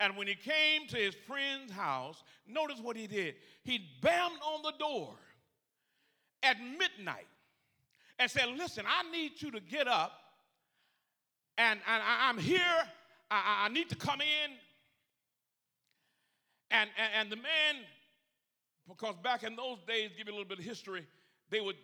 And 0.00 0.16
when 0.16 0.26
he 0.26 0.34
came 0.34 0.86
to 0.88 0.96
his 0.96 1.14
friend's 1.26 1.72
house, 1.72 2.22
notice 2.46 2.80
what 2.80 2.96
he 2.96 3.06
did. 3.06 3.36
He 3.62 3.88
banged 4.02 4.40
on 4.44 4.62
the 4.62 4.72
door 4.78 5.14
at 6.42 6.56
midnight 6.60 7.26
and 8.18 8.30
said, 8.30 8.48
Listen, 8.56 8.84
I 8.86 9.10
need 9.10 9.40
you 9.40 9.50
to 9.50 9.60
get 9.60 9.88
up, 9.88 10.12
and, 11.58 11.80
and 11.86 12.02
I, 12.02 12.30
am 12.30 12.38
here. 12.38 12.60
I, 13.30 13.66
I, 13.66 13.68
need 13.68 13.88
to 13.90 13.96
come 13.96 14.20
in. 14.20 14.50
And, 16.70 16.90
and, 16.98 17.10
and 17.20 17.32
the 17.32 17.36
man, 17.36 17.84
because 18.88 19.14
back 19.22 19.44
in 19.44 19.56
those 19.56 19.78
days, 19.86 20.10
give 20.16 20.26
you 20.26 20.32
a 20.32 20.36
little 20.36 20.48
bit 20.48 20.58
of 20.58 20.64
history, 20.64 21.06
they 21.50 21.60
would 21.60 21.76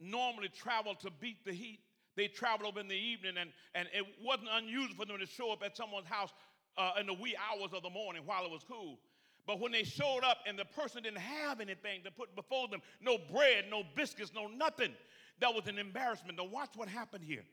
normally 0.00 0.48
travel 0.48 0.94
to 0.96 1.10
beat 1.20 1.44
the 1.44 1.52
heat. 1.52 1.80
They 2.16 2.28
traveled 2.28 2.68
over 2.68 2.80
in 2.80 2.88
the 2.88 2.94
evening, 2.94 3.34
and, 3.40 3.50
and 3.74 3.88
it 3.92 4.04
wasn't 4.22 4.48
unusual 4.52 4.96
for 4.96 5.04
them 5.04 5.18
to 5.18 5.26
show 5.26 5.52
up 5.52 5.62
at 5.64 5.76
someone's 5.76 6.06
house 6.06 6.30
uh, 6.78 6.92
in 7.00 7.06
the 7.06 7.14
wee 7.14 7.36
hours 7.36 7.70
of 7.74 7.82
the 7.82 7.90
morning 7.90 8.22
while 8.24 8.44
it 8.44 8.50
was 8.50 8.64
cool. 8.64 8.98
But 9.46 9.60
when 9.60 9.72
they 9.72 9.84
showed 9.84 10.20
up 10.24 10.38
and 10.46 10.58
the 10.58 10.64
person 10.64 11.02
didn't 11.02 11.18
have 11.18 11.60
anything 11.60 12.02
to 12.04 12.10
put 12.10 12.34
before 12.34 12.68
them, 12.68 12.80
no 13.00 13.18
bread, 13.30 13.66
no 13.70 13.82
biscuits, 13.94 14.32
no 14.34 14.46
nothing, 14.46 14.94
that 15.40 15.54
was 15.54 15.66
an 15.66 15.78
embarrassment. 15.78 16.38
Now, 16.38 16.44
watch 16.44 16.70
what 16.74 16.88
happened 16.88 17.24
here. 17.24 17.44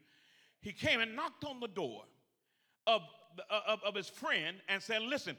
He 0.62 0.72
came 0.72 1.00
and 1.00 1.15
knocked 1.15 1.44
on 1.44 1.60
the 1.60 1.67
door 1.67 2.04
of, 2.88 3.02
of, 3.50 3.80
of 3.84 3.96
his 3.96 4.08
friend 4.08 4.58
and 4.67 4.82
said, 4.82 5.02
Listen, 5.02 5.36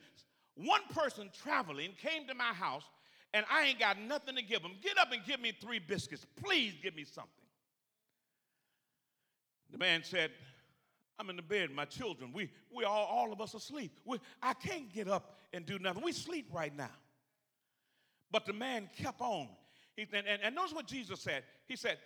one 0.54 0.82
person 0.92 1.30
traveling 1.42 1.92
came 2.00 2.26
to 2.26 2.34
my 2.34 2.52
house 2.52 2.84
and 3.34 3.46
I 3.50 3.66
ain't 3.66 3.78
got 3.78 3.98
nothing 4.00 4.36
to 4.36 4.42
give 4.42 4.62
him. 4.62 4.72
Get 4.82 4.98
up 4.98 5.12
and 5.12 5.24
give 5.24 5.40
me 5.40 5.52
three 5.60 5.78
biscuits. 5.78 6.26
Please 6.42 6.74
give 6.82 6.94
me 6.94 7.04
something. 7.04 7.30
The 9.70 9.78
man 9.78 10.02
said, 10.04 10.30
I'm 11.18 11.30
in 11.30 11.36
the 11.36 11.42
bed, 11.42 11.70
my 11.70 11.86
children. 11.86 12.30
We, 12.34 12.50
we 12.74 12.84
all, 12.84 13.06
all 13.06 13.32
of 13.32 13.40
us 13.40 13.54
asleep. 13.54 13.98
We, 14.04 14.18
I 14.42 14.52
can't 14.54 14.92
get 14.92 15.08
up 15.08 15.38
and 15.52 15.64
do 15.64 15.78
nothing. 15.78 16.02
We 16.02 16.12
sleep 16.12 16.48
right 16.52 16.76
now. 16.76 16.90
But 18.30 18.44
the 18.44 18.52
man 18.52 18.90
kept 18.96 19.20
on. 19.20 19.48
He, 19.96 20.06
and, 20.12 20.26
and, 20.26 20.42
and 20.42 20.54
notice 20.54 20.74
what 20.74 20.86
Jesus 20.86 21.20
said. 21.20 21.44
He 21.66 21.76
said, 21.76 21.98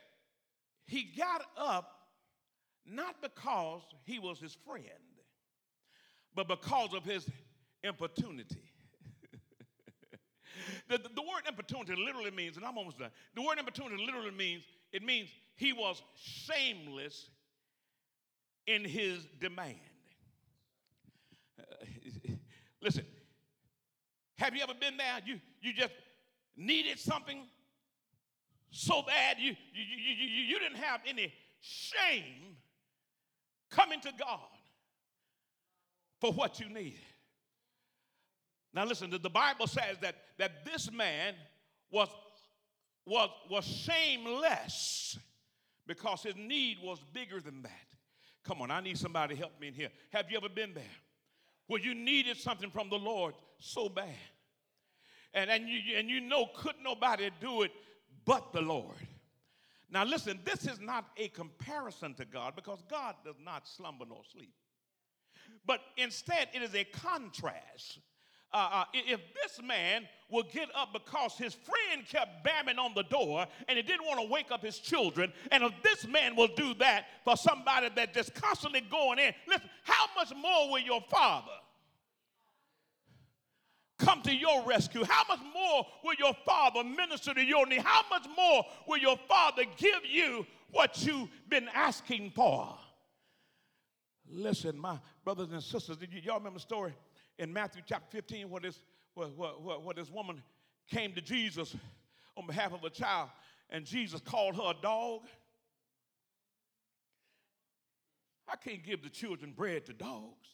he 0.87 1.12
got 1.16 1.42
up 1.57 1.92
not 2.87 3.20
because 3.20 3.83
he 4.05 4.18
was 4.18 4.38
his 4.38 4.57
friend, 4.66 4.87
but 6.35 6.46
because 6.49 6.94
of 6.94 7.05
his 7.05 7.29
importunity. 7.83 8.70
the, 10.88 10.99
the, 10.99 11.09
the, 11.14 11.22
word 11.22 11.42
importunity 11.49 12.01
literally 12.01 12.31
means, 12.31 12.57
and 12.57 12.64
I'm 12.64 12.79
almost 12.79 12.99
done, 12.99 13.11
the 13.35 13.42
word 13.42 13.59
importunity 13.59 14.05
literally 14.05 14.31
means, 14.31 14.62
it 14.92 15.03
means 15.03 15.29
he 15.57 15.72
was 15.72 16.01
shameless 16.14 17.31
in 18.66 18.85
his 18.85 19.27
demand. 19.40 19.77
Listen, 22.81 23.05
have 24.38 24.55
you 24.55 24.62
ever 24.62 24.75
been 24.75 24.96
there? 24.96 25.18
You, 25.25 25.40
you 25.61 25.72
just 25.72 25.92
needed 26.57 26.99
something 26.99 27.46
so 28.70 29.02
bad 29.02 29.37
you, 29.38 29.55
you, 29.72 29.85
you, 29.85 30.44
you, 30.44 30.59
didn't 30.59 30.79
have 30.79 31.00
any 31.07 31.33
shame 31.61 32.57
coming 33.70 34.00
to 34.00 34.12
God 34.18 34.40
for 36.20 36.33
what 36.33 36.61
you 36.61 36.68
needed. 36.68 37.00
Now 38.74 38.85
listen, 38.85 39.11
the, 39.11 39.18
the 39.18 39.31
Bible 39.31 39.66
says 39.66 39.96
that, 40.02 40.16
that 40.38 40.64
this 40.64 40.90
man 40.92 41.35
was, 41.90 42.09
was, 43.07 43.31
was 43.50 43.64
shameless 43.64 45.18
because 45.87 46.22
his 46.22 46.37
need 46.37 46.79
was 46.83 46.98
bigger 47.12 47.40
than 47.40 47.62
that. 47.62 47.70
Come 48.44 48.62
on, 48.62 48.70
I 48.70 48.81
need 48.81 48.98
somebody 48.98 49.35
to 49.35 49.40
help 49.40 49.59
me 49.61 49.68
in 49.68 49.74
here. 49.74 49.88
Have 50.12 50.31
you 50.31 50.37
ever 50.37 50.48
been 50.48 50.74
there? 50.74 50.85
Where 51.66 51.81
you 51.81 51.94
needed 51.94 52.37
something 52.37 52.70
from 52.70 52.90
the 52.90 52.98
Lord 52.98 53.35
so 53.59 53.88
bad. 53.88 54.14
And, 55.35 55.50
and, 55.50 55.68
you, 55.68 55.96
and 55.96 56.09
you 56.09 56.20
know, 56.20 56.46
could 56.57 56.76
nobody 56.83 57.31
do 57.40 57.62
it 57.62 57.72
but 58.27 58.53
the 58.53 58.61
Lord. 58.61 58.97
Now, 59.91 60.05
listen, 60.05 60.41
this 60.45 60.67
is 60.67 60.81
not 60.81 61.07
a 61.17 61.29
comparison 61.29 62.12
to 62.15 62.25
God 62.25 62.55
because 62.57 62.83
God 62.91 63.15
does 63.25 63.37
not 63.43 63.67
slumber 63.67 64.05
nor 64.07 64.23
sleep. 64.31 64.53
But 65.65 65.81
instead, 65.97 66.49
it 66.53 66.62
is 66.62 66.75
a 66.75 66.85
contrast. 66.85 68.01
Uh, 68.53 68.69
uh, 68.73 68.85
if 68.93 69.21
this 69.35 69.61
man 69.62 70.09
will 70.31 70.45
get 70.45 70.69
up 70.75 70.93
because 70.93 71.35
his 71.37 71.55
friend 71.55 72.07
kept 72.09 72.45
banging 72.45 72.79
on 72.79 72.95
the 72.95 73.03
door 73.05 73.47
and 73.69 73.77
he 73.77 73.83
didn't 73.83 74.07
want 74.07 74.21
to 74.21 74.27
wake 74.27 74.51
up 74.51 74.62
his 74.62 74.79
children, 74.79 75.33
and 75.53 75.62
if 75.62 75.73
this 75.83 76.07
man 76.07 76.35
will 76.37 76.49
do 76.57 76.75
that 76.75 77.07
for 77.25 77.37
somebody 77.37 77.89
that 77.95 78.15
just 78.15 78.35
constantly 78.35 78.81
going 78.81 79.19
in, 79.19 79.33
listen, 79.47 79.69
how 79.83 80.07
much 80.17 80.33
more 80.35 80.71
will 80.71 80.81
your 80.81 81.03
father? 81.11 81.53
Come 83.98 84.22
to 84.22 84.35
your 84.35 84.62
rescue? 84.64 85.04
How 85.04 85.22
much 85.28 85.40
more 85.54 85.87
will 86.04 86.14
your 86.18 86.35
Father 86.44 86.85
minister 86.85 87.35
to 87.35 87.42
your 87.42 87.66
need? 87.66 87.80
How 87.80 88.02
much 88.11 88.26
more 88.37 88.64
will 88.87 88.98
your 88.98 89.16
Father 89.28 89.64
give 89.76 90.04
you 90.04 90.46
what 90.70 91.04
you've 91.04 91.28
been 91.48 91.68
asking 91.74 92.30
for? 92.30 92.76
Listen, 94.28 94.76
my 94.78 94.98
brothers 95.24 95.52
and 95.52 95.62
sisters, 95.62 95.96
did 95.96 96.12
you, 96.12 96.20
y'all 96.22 96.38
remember 96.38 96.59
the 96.59 96.62
story 96.62 96.94
in 97.38 97.52
Matthew 97.52 97.82
chapter 97.87 98.09
15 98.11 98.50
where 98.50 98.61
this, 98.61 98.80
where, 99.14 99.28
where, 99.28 99.78
where 99.78 99.94
this 99.94 100.11
woman 100.11 100.42
came 100.90 101.12
to 101.12 101.20
Jesus 101.20 101.76
on 102.37 102.46
behalf 102.46 102.72
of 102.72 102.82
a 102.85 102.90
child 102.90 103.30
and 103.70 103.85
Jesus 103.85 104.20
called 104.20 104.56
her 104.56 104.72
a 104.76 104.82
dog? 104.82 105.22
I 108.48 108.56
can't 108.56 108.85
give 108.85 109.02
the 109.02 109.11
children 109.11 109.52
bread 109.56 109.87
to 109.87 109.92
dogs. 109.92 110.48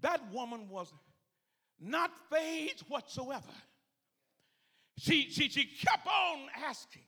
That 0.00 0.32
woman 0.32 0.68
was 0.68 0.92
not 1.80 2.10
fazed 2.30 2.84
whatsoever. 2.88 3.52
She, 4.98 5.30
she, 5.30 5.48
she 5.48 5.64
kept 5.64 6.06
on 6.06 6.40
asking, 6.68 7.02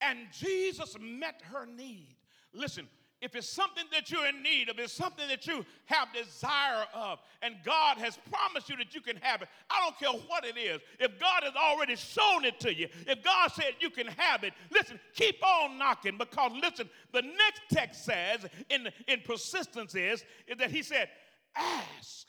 and 0.00 0.18
Jesus 0.32 0.96
met 1.00 1.42
her 1.52 1.66
need. 1.66 2.16
Listen, 2.54 2.88
if 3.20 3.34
it's 3.34 3.48
something 3.48 3.84
that 3.92 4.10
you're 4.10 4.26
in 4.26 4.42
need 4.42 4.68
of, 4.68 4.78
it's 4.78 4.92
something 4.92 5.26
that 5.28 5.46
you 5.46 5.66
have 5.86 6.08
desire 6.14 6.84
of, 6.94 7.18
and 7.42 7.56
God 7.64 7.98
has 7.98 8.16
promised 8.30 8.68
you 8.68 8.76
that 8.76 8.94
you 8.94 9.00
can 9.00 9.16
have 9.16 9.42
it, 9.42 9.48
I 9.68 9.80
don't 9.82 9.98
care 9.98 10.20
what 10.28 10.44
it 10.44 10.56
is. 10.56 10.80
If 11.00 11.18
God 11.18 11.42
has 11.42 11.54
already 11.56 11.96
shown 11.96 12.44
it 12.44 12.60
to 12.60 12.72
you, 12.72 12.88
if 13.06 13.22
God 13.24 13.50
said 13.52 13.74
you 13.80 13.90
can 13.90 14.06
have 14.06 14.44
it, 14.44 14.52
listen, 14.70 15.00
keep 15.14 15.44
on 15.44 15.78
knocking 15.78 16.16
because 16.16 16.52
listen, 16.62 16.88
the 17.12 17.22
next 17.22 17.62
text 17.70 18.04
says 18.04 18.46
in, 18.70 18.88
in 19.08 19.20
persistence 19.24 19.94
is, 19.96 20.24
is 20.46 20.56
that 20.58 20.70
he 20.70 20.82
said, 20.82 21.08
ask 21.56 22.28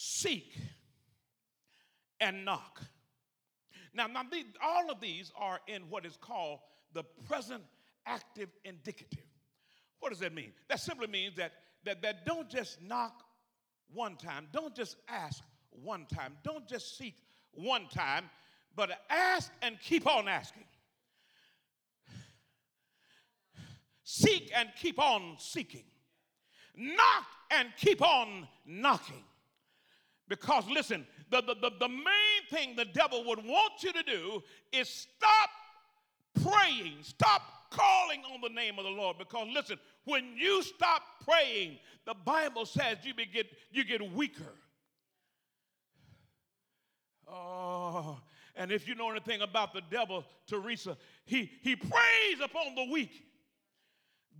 seek, 0.00 0.56
and 2.20 2.44
knock. 2.44 2.80
Now, 3.92 4.06
now 4.06 4.22
these, 4.30 4.44
all 4.62 4.92
of 4.92 5.00
these 5.00 5.32
are 5.36 5.58
in 5.66 5.82
what 5.90 6.06
is 6.06 6.16
called 6.16 6.60
the 6.92 7.02
present 7.26 7.64
active 8.06 8.48
indicative. 8.64 9.24
What 9.98 10.10
does 10.10 10.20
that 10.20 10.32
mean? 10.32 10.52
That 10.68 10.78
simply 10.78 11.08
means 11.08 11.34
that, 11.34 11.50
that, 11.84 12.00
that 12.02 12.24
don't 12.24 12.48
just 12.48 12.80
knock 12.80 13.24
one 13.92 14.16
time, 14.16 14.46
don't 14.52 14.72
just 14.72 14.98
ask 15.08 15.42
one 15.70 16.06
time, 16.06 16.36
don't 16.44 16.68
just 16.68 16.96
seek 16.96 17.16
one 17.50 17.88
time, 17.92 18.30
but 18.76 18.90
ask 19.10 19.50
and 19.62 19.80
keep 19.80 20.06
on 20.06 20.28
asking. 20.28 20.64
Seek 24.04 24.52
and 24.54 24.68
keep 24.80 25.00
on 25.00 25.34
seeking. 25.38 25.84
Knock 26.76 27.26
and 27.50 27.68
keep 27.76 28.00
on 28.00 28.46
knocking. 28.64 29.24
Because 30.28 30.64
listen, 30.68 31.06
the, 31.30 31.40
the, 31.42 31.54
the, 31.54 31.70
the, 31.80 31.88
main 31.88 32.04
thing 32.50 32.76
the 32.76 32.84
devil 32.84 33.24
would 33.26 33.38
want 33.38 33.82
you 33.82 33.92
to 33.92 34.02
do 34.02 34.42
is 34.72 34.88
stop 34.88 35.50
praying, 36.42 36.96
stop 37.02 37.42
calling 37.70 38.22
on 38.32 38.40
the 38.40 38.48
name 38.48 38.78
of 38.78 38.84
the 38.84 38.90
Lord. 38.90 39.16
Because 39.18 39.48
listen, 39.52 39.78
when 40.04 40.36
you 40.36 40.62
stop 40.62 41.02
praying, 41.26 41.78
the 42.06 42.14
Bible 42.14 42.66
says 42.66 42.98
you, 43.02 43.14
get, 43.14 43.46
you 43.70 43.84
get 43.84 44.12
weaker. 44.12 44.54
Oh, 47.30 48.18
and 48.56 48.72
if 48.72 48.88
you 48.88 48.94
know 48.94 49.10
anything 49.10 49.42
about 49.42 49.72
the 49.72 49.82
devil, 49.90 50.24
Teresa, 50.46 50.96
he, 51.24 51.50
he 51.62 51.76
preys 51.76 52.40
upon 52.42 52.74
the 52.74 52.88
weak. 52.90 53.24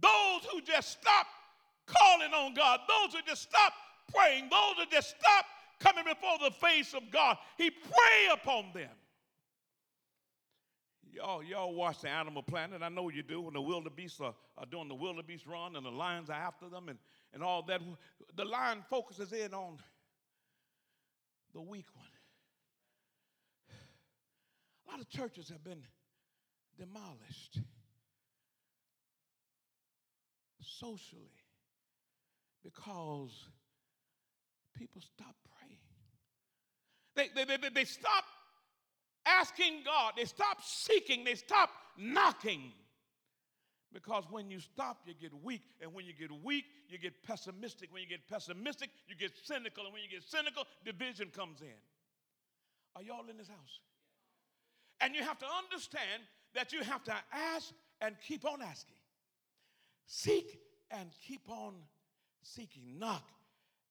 Those 0.01 0.44
who 0.51 0.61
just 0.62 0.90
stop 0.90 1.27
calling 1.87 2.33
on 2.33 2.55
God, 2.55 2.81
those 2.88 3.14
who 3.14 3.20
just 3.27 3.42
stop 3.42 3.72
praying, 4.14 4.48
those 4.51 4.74
who 4.79 4.90
just 4.90 5.11
stop 5.11 5.44
coming 5.79 6.05
before 6.05 6.38
the 6.43 6.55
face 6.55 6.95
of 6.95 7.11
God, 7.11 7.37
he 7.57 7.71
prey 7.71 8.29
upon 8.33 8.73
them. 8.75 8.91
Y'all, 11.11 11.43
y'all 11.43 11.75
watch 11.75 12.03
the 12.03 12.09
Animal 12.09 12.43
Planet. 12.43 12.83
I 12.83 12.88
know 12.88 13.09
you 13.09 13.23
do. 13.23 13.41
When 13.41 13.55
the 13.55 13.61
wildebeest 13.61 14.21
are, 14.21 14.35
are 14.57 14.67
doing 14.67 14.88
the 14.88 14.95
wildebeest 14.95 15.47
run 15.47 15.75
and 15.75 15.85
the 15.85 15.91
lions 15.91 16.31
are 16.31 16.35
after 16.35 16.69
them 16.69 16.88
and, 16.88 16.99
and 17.33 17.43
all 17.43 17.62
that. 17.62 17.81
The 18.37 18.45
lion 18.45 18.85
focuses 18.88 19.33
in 19.33 19.55
on 19.55 19.79
the 21.55 21.61
weak 21.61 21.87
one. 21.95 22.07
A 24.87 24.91
lot 24.91 25.01
of 25.01 25.09
churches 25.09 25.49
have 25.49 25.64
been 25.64 25.83
demolished 26.79 27.61
socially 30.61 31.35
because 32.62 33.49
people 34.79 35.01
stop 35.01 35.35
praying. 37.17 37.33
they, 37.35 37.45
they, 37.45 37.57
they, 37.57 37.69
they 37.69 37.85
stop 37.85 38.25
asking 39.27 39.83
God. 39.85 40.12
They 40.17 40.25
stop 40.25 40.59
seeking. 40.62 41.25
They 41.25 41.35
stop 41.35 41.71
knocking. 41.97 42.73
Because 43.93 44.25
when 44.31 44.51
you 44.51 44.61
stop, 44.61 44.99
you 45.07 45.14
get 45.14 45.33
weak. 45.43 45.62
And 45.81 45.93
when 45.95 46.05
you 46.05 46.12
get 46.12 46.31
weak, 46.45 46.67
you 46.88 46.99
get 46.99 47.23
pessimistic. 47.23 47.93
When 47.93 48.03
you 48.03 48.09
get 48.09 48.29
pessimistic, 48.29 48.91
you 49.09 49.17
get 49.17 49.33
cynical. 49.45 49.85
And 49.85 49.93
when 49.93 50.03
you 50.03 50.09
get 50.09 50.23
cynical, 50.23 50.64
division 50.85 51.31
comes 51.35 51.61
in. 51.62 51.79
Are 52.95 53.03
y'all 53.03 53.29
in 53.29 53.37
this 53.37 53.49
house? 53.49 53.81
And 55.01 55.14
you 55.14 55.23
have 55.23 55.38
to 55.38 55.47
understand 55.47 56.23
that 56.55 56.73
you 56.73 56.83
have 56.83 57.03
to 57.05 57.14
ask 57.33 57.73
and 58.01 58.14
keep 58.27 58.45
on 58.45 58.61
asking. 58.62 58.97
Seek 60.07 60.59
and 60.91 61.11
keep 61.27 61.49
on 61.49 61.75
seeking. 62.43 62.99
Knock 62.99 63.25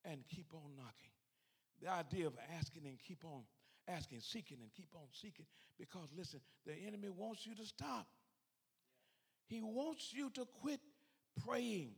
and 0.05 0.21
keep 0.27 0.53
on 0.53 0.75
knocking. 0.75 1.11
The 1.81 1.89
idea 1.89 2.27
of 2.27 2.33
asking 2.57 2.85
and 2.85 2.97
keep 2.99 3.23
on 3.23 3.43
asking, 3.87 4.19
seeking 4.21 4.57
and 4.61 4.71
keep 4.73 4.89
on 4.95 5.07
seeking. 5.11 5.45
Because 5.79 6.09
listen, 6.15 6.39
the 6.65 6.73
enemy 6.73 7.09
wants 7.09 7.45
you 7.45 7.55
to 7.55 7.65
stop. 7.65 8.07
He 9.47 9.61
wants 9.61 10.11
you 10.13 10.29
to 10.31 10.45
quit 10.61 10.79
praying. 11.45 11.91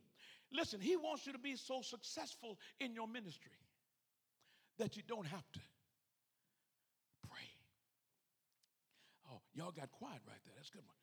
Listen, 0.52 0.80
he 0.82 0.96
wants 0.96 1.26
you 1.26 1.34
to 1.34 1.40
be 1.40 1.56
so 1.56 1.82
successful 1.82 2.58
in 2.80 2.94
your 2.94 3.08
ministry 3.08 3.52
that 4.78 4.96
you 4.96 5.04
don't 5.08 5.28
have 5.28 5.52
to 5.54 5.60
pray. 7.28 7.50
Oh, 9.32 9.42
y'all 9.54 9.72
got 9.72 9.92
quiet 9.92 10.22
right 10.28 10.40
there. 10.46 10.54
That's 10.56 10.70
a 10.70 10.74
good 10.74 10.86
one. 10.86 10.96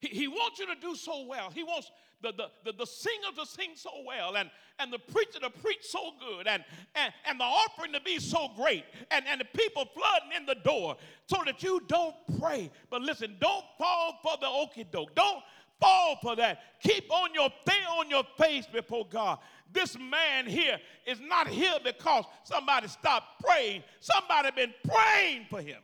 He, 0.00 0.08
he 0.08 0.28
wants 0.28 0.58
you 0.58 0.66
to 0.66 0.80
do 0.80 0.94
so 0.94 1.26
well. 1.26 1.50
He 1.50 1.62
wants 1.62 1.90
the, 2.22 2.32
the, 2.32 2.48
the, 2.64 2.72
the, 2.78 2.86
singer 2.86 3.32
to 3.38 3.46
sing 3.46 3.70
so 3.74 3.90
well 4.06 4.36
and, 4.36 4.50
and 4.78 4.92
the 4.92 4.98
preacher 4.98 5.40
to 5.40 5.48
preach 5.48 5.82
so 5.82 6.10
good 6.18 6.46
and, 6.46 6.62
and, 6.94 7.12
and 7.26 7.40
the 7.40 7.44
offering 7.44 7.92
to 7.92 8.00
be 8.00 8.18
so 8.18 8.48
great 8.56 8.84
and, 9.10 9.24
and 9.26 9.40
the 9.40 9.46
people 9.58 9.86
flooding 9.94 10.36
in 10.36 10.44
the 10.46 10.56
door 10.56 10.96
so 11.26 11.38
that 11.46 11.62
you 11.62 11.82
don't 11.86 12.14
pray. 12.38 12.70
But 12.90 13.02
listen, 13.02 13.36
don't 13.40 13.64
fall 13.78 14.18
for 14.22 14.36
the 14.38 14.46
okie 14.46 14.90
doke. 14.90 15.14
Don't 15.14 15.42
fall 15.80 16.18
for 16.22 16.36
that. 16.36 16.60
Keep 16.82 17.10
on 17.10 17.32
your 17.32 17.48
stay 17.62 17.84
on 17.98 18.10
your 18.10 18.24
face 18.38 18.66
before 18.66 19.06
God. 19.08 19.38
This 19.72 19.96
man 19.98 20.46
here 20.46 20.78
is 21.06 21.20
not 21.20 21.48
here 21.48 21.76
because 21.84 22.24
somebody 22.44 22.88
stopped 22.88 23.42
praying. 23.42 23.82
Somebody 24.00 24.50
been 24.54 24.74
praying 24.84 25.46
for 25.48 25.62
him. 25.62 25.80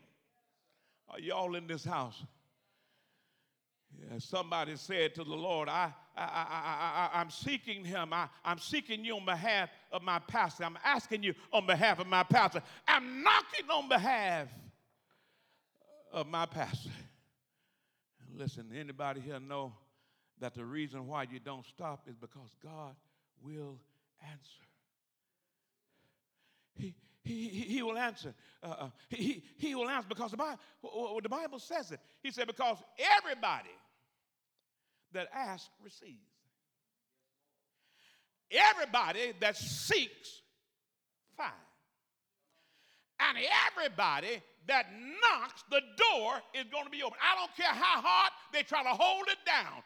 Are 1.09 1.21
y'all 1.21 1.55
in 1.55 1.67
this 1.67 1.85
house? 1.85 2.23
Somebody 4.19 4.77
said 4.77 5.15
to 5.17 5.25
the 5.25 5.35
Lord, 5.35 5.69
I, 5.69 5.93
I, 6.17 6.23
I, 6.23 7.11
I, 7.13 7.21
am 7.21 7.31
seeking 7.31 7.85
him. 7.85 8.13
I, 8.13 8.29
I'm 8.45 8.59
seeking 8.59 9.05
you 9.05 9.17
on 9.17 9.25
behalf 9.25 9.69
of 9.93 10.03
my 10.03 10.19
pastor. 10.21 10.65
I'm 10.65 10.79
asking 10.85 11.23
you 11.23 11.35
on 11.53 11.67
behalf 11.67 11.99
of 11.99 12.07
my 12.07 12.23
pastor. 12.23 12.63
I'm 12.87 13.23
knocking 13.23 13.69
on 13.71 13.89
behalf 13.89 14.49
of 16.13 16.29
my 16.29 16.47
pastor. 16.47 16.91
listen, 18.35 18.71
anybody 18.79 19.21
here 19.21 19.41
know 19.41 19.73
that 20.41 20.55
the 20.55 20.65
reason 20.65 21.07
why 21.07 21.25
you 21.25 21.41
don't 21.41 21.67
stop 21.67 22.07
is 22.09 22.17
because 22.17 22.55
God 22.63 22.95
will 23.43 23.81
answer. 24.23 24.63
He, 26.75 26.95
he, 27.25 27.49
he 27.49 27.83
will 27.83 27.99
answer. 27.99 28.35
Uh, 28.63 28.67
uh 28.67 28.89
he, 29.09 29.43
he 29.57 29.75
will 29.75 29.89
answer 29.89 30.09
because 30.09 30.31
the 30.31 30.37
Bible, 30.37 30.61
the 31.23 31.29
Bible 31.29 31.59
says 31.59 31.91
it. 31.91 32.01
He 32.23 32.31
said, 32.31 32.47
because 32.47 32.79
everybody 33.19 33.71
that 35.17 35.29
asks 35.35 35.71
receives. 35.83 36.31
Everybody 38.51 39.33
that 39.41 39.57
seeks 39.57 40.43
finds. 41.37 41.55
And 43.19 43.39
everybody 43.69 44.43
that 44.69 44.87
knocks, 44.93 45.65
the 45.71 45.81
door 45.97 46.35
is 46.55 46.65
going 46.71 46.85
to 46.85 46.91
be 46.91 47.03
open. 47.03 47.19
I 47.21 47.37
don't 47.37 47.55
care 47.57 47.73
how 47.73 48.01
hard 48.01 48.33
they 48.53 48.63
try 48.63 48.83
to 48.83 48.91
hold 48.91 49.27
it 49.29 49.39
down. 49.45 49.83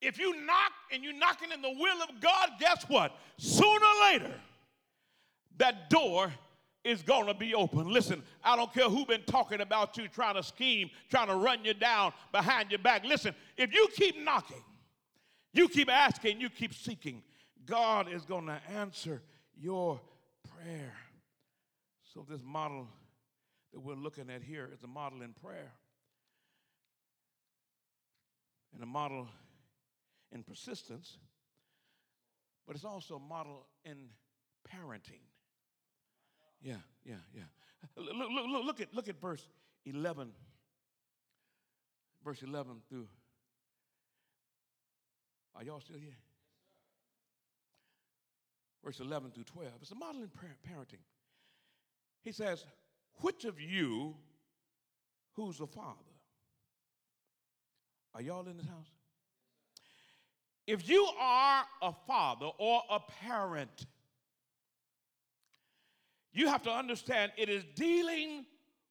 If 0.00 0.18
you 0.18 0.34
knock 0.46 0.72
and 0.90 1.04
you're 1.04 1.12
knocking 1.12 1.52
in 1.52 1.60
the 1.60 1.74
will 1.78 2.02
of 2.02 2.20
God, 2.20 2.50
guess 2.58 2.84
what? 2.84 3.12
Sooner 3.36 3.66
or 3.66 4.12
later, 4.12 4.34
that 5.58 5.90
door 5.90 6.32
is 6.84 7.02
going 7.02 7.26
to 7.26 7.34
be 7.34 7.54
open. 7.54 7.92
Listen, 7.92 8.22
I 8.42 8.56
don't 8.56 8.72
care 8.72 8.88
who 8.88 9.04
been 9.04 9.22
talking 9.24 9.60
about 9.60 9.96
you, 9.96 10.08
trying 10.08 10.36
to 10.36 10.42
scheme, 10.42 10.90
trying 11.10 11.28
to 11.28 11.34
run 11.34 11.64
you 11.64 11.74
down 11.74 12.12
behind 12.32 12.70
your 12.70 12.78
back. 12.78 13.04
Listen, 13.04 13.34
if 13.56 13.74
you 13.74 13.88
keep 13.94 14.18
knocking, 14.22 14.62
you 15.52 15.68
keep 15.68 15.90
asking, 15.90 16.40
you 16.40 16.48
keep 16.48 16.72
seeking, 16.72 17.22
God 17.66 18.10
is 18.10 18.24
going 18.24 18.46
to 18.46 18.60
answer 18.70 19.20
your 19.58 20.00
prayer. 20.56 20.94
So 22.14 22.24
this 22.28 22.40
model 22.42 22.88
that 23.72 23.80
we're 23.80 23.94
looking 23.94 24.30
at 24.30 24.42
here 24.42 24.68
is 24.72 24.82
a 24.82 24.88
model 24.88 25.22
in 25.22 25.32
prayer 25.32 25.72
and 28.74 28.82
a 28.82 28.86
model 28.86 29.28
in 30.32 30.42
persistence, 30.42 31.18
but 32.66 32.74
it's 32.74 32.84
also 32.84 33.16
a 33.16 33.20
model 33.20 33.66
in 33.84 34.08
parenting. 34.68 35.20
Yeah, 36.62 36.74
yeah, 37.04 37.14
yeah. 37.34 37.42
Look, 37.96 38.14
look, 38.14 38.28
look, 38.30 38.64
look, 38.64 38.80
at, 38.80 38.94
look 38.94 39.08
at 39.08 39.20
verse 39.20 39.46
11. 39.86 40.30
Verse 42.24 42.42
11 42.42 42.82
through. 42.88 43.08
Are 45.56 45.64
y'all 45.64 45.80
still 45.80 45.98
here? 45.98 46.16
Verse 48.84 49.00
11 49.00 49.30
through 49.32 49.44
12. 49.44 49.72
It's 49.82 49.90
a 49.90 49.94
model 49.94 50.22
in 50.22 50.28
parenting. 50.28 51.02
He 52.22 52.32
says, 52.32 52.64
Which 53.20 53.44
of 53.44 53.60
you 53.60 54.14
who's 55.34 55.60
a 55.60 55.66
father? 55.66 55.96
Are 58.14 58.22
y'all 58.22 58.46
in 58.46 58.56
this 58.56 58.66
house? 58.66 58.90
If 60.66 60.88
you 60.88 61.08
are 61.18 61.64
a 61.82 61.92
father 62.06 62.46
or 62.58 62.82
a 62.90 63.00
parent, 63.00 63.86
you 66.32 66.48
have 66.48 66.62
to 66.62 66.70
understand 66.70 67.32
it 67.36 67.48
is 67.48 67.64
dealing 67.74 68.44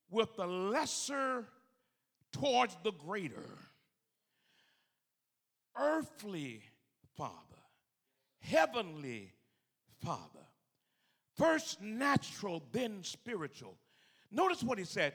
with 0.09 0.35
the 0.35 0.45
lesser 0.45 1.45
towards 2.31 2.75
the 2.83 2.91
greater. 2.91 3.45
Earthly 5.77 6.61
father, 7.15 7.33
heavenly 8.39 9.31
father. 10.03 10.45
First 11.37 11.81
natural, 11.81 12.61
then 12.71 13.03
spiritual. 13.03 13.77
Notice 14.31 14.61
what 14.61 14.77
he 14.77 14.83
said. 14.83 15.13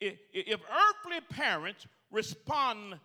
If 0.00 0.60
earthly 0.60 1.20
parents 1.30 1.86
respond 2.10 2.98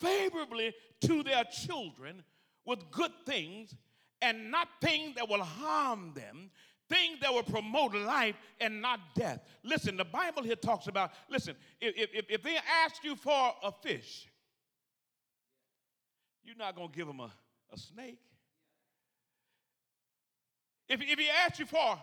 favorably 0.00 0.74
to 1.02 1.22
their 1.22 1.44
children 1.44 2.22
with 2.64 2.90
good 2.90 3.12
things 3.24 3.74
and 4.22 4.50
not 4.50 4.68
things 4.80 5.14
that 5.16 5.28
will 5.28 5.42
harm 5.42 6.12
them, 6.14 6.50
things 6.88 7.20
that 7.20 7.32
will 7.32 7.42
promote 7.42 7.94
life 7.94 8.36
and 8.60 8.80
not 8.80 9.00
death. 9.14 9.40
Listen, 9.64 9.96
the 9.96 10.04
Bible 10.04 10.42
here 10.42 10.56
talks 10.56 10.86
about, 10.86 11.12
listen, 11.28 11.56
if, 11.80 12.10
if, 12.14 12.26
if 12.28 12.42
they 12.42 12.56
ask 12.84 13.02
you 13.02 13.16
for 13.16 13.54
a 13.62 13.72
fish, 13.72 14.28
you're 16.44 16.56
not 16.56 16.76
going 16.76 16.88
to 16.88 16.94
give 16.96 17.06
them 17.06 17.20
a, 17.20 17.30
a 17.72 17.78
snake. 17.78 18.20
If, 20.88 21.00
if 21.02 21.18
he 21.18 21.28
asks 21.28 21.58
you 21.58 21.66
for, 21.66 21.98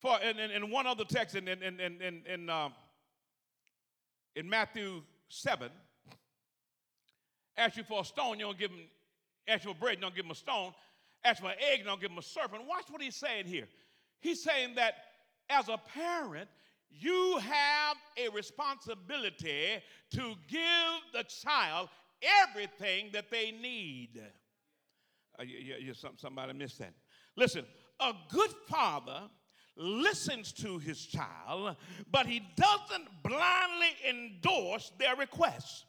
for 0.00 0.18
in, 0.20 0.38
in, 0.38 0.50
in 0.50 0.70
one 0.70 0.86
other 0.86 1.04
text 1.04 1.34
in, 1.34 1.48
in, 1.48 1.62
in, 1.62 1.80
in, 1.80 2.22
in, 2.26 2.50
uh, 2.50 2.68
in 4.36 4.48
Matthew 4.48 5.02
7, 5.28 5.70
ask 7.56 7.76
you 7.76 7.84
for 7.84 8.02
a 8.02 8.04
stone, 8.04 8.38
you 8.38 8.44
don't 8.44 8.58
give 8.58 8.70
him, 8.70 8.80
ask 9.46 9.64
you 9.64 9.72
for 9.72 9.78
bread, 9.78 9.96
you 9.96 10.02
don't 10.02 10.14
give 10.14 10.26
him 10.26 10.30
a 10.30 10.34
stone. 10.34 10.72
Ask 11.24 11.40
for 11.40 11.48
an 11.48 11.56
egg, 11.60 11.84
don't 11.84 12.00
give 12.00 12.10
him 12.10 12.18
a 12.18 12.22
serpent. 12.22 12.62
Watch 12.66 12.84
what 12.90 13.02
he's 13.02 13.16
saying 13.16 13.46
here. 13.46 13.68
He's 14.20 14.42
saying 14.42 14.74
that 14.76 14.94
as 15.50 15.68
a 15.68 15.78
parent, 15.78 16.48
you 16.90 17.38
have 17.38 17.96
a 18.16 18.28
responsibility 18.30 19.82
to 20.12 20.34
give 20.48 21.00
the 21.12 21.24
child 21.24 21.88
everything 22.42 23.10
that 23.12 23.30
they 23.30 23.50
need. 23.50 24.20
Uh, 25.38 25.42
you, 25.44 25.74
you, 25.80 25.94
somebody 26.16 26.52
missed 26.52 26.78
that. 26.78 26.92
Listen, 27.36 27.64
a 28.00 28.12
good 28.30 28.50
father 28.68 29.22
listens 29.76 30.52
to 30.52 30.78
his 30.78 31.06
child, 31.06 31.76
but 32.10 32.26
he 32.26 32.42
doesn't 32.56 33.08
blindly 33.22 33.90
endorse 34.08 34.90
their 34.98 35.14
requests. 35.14 35.84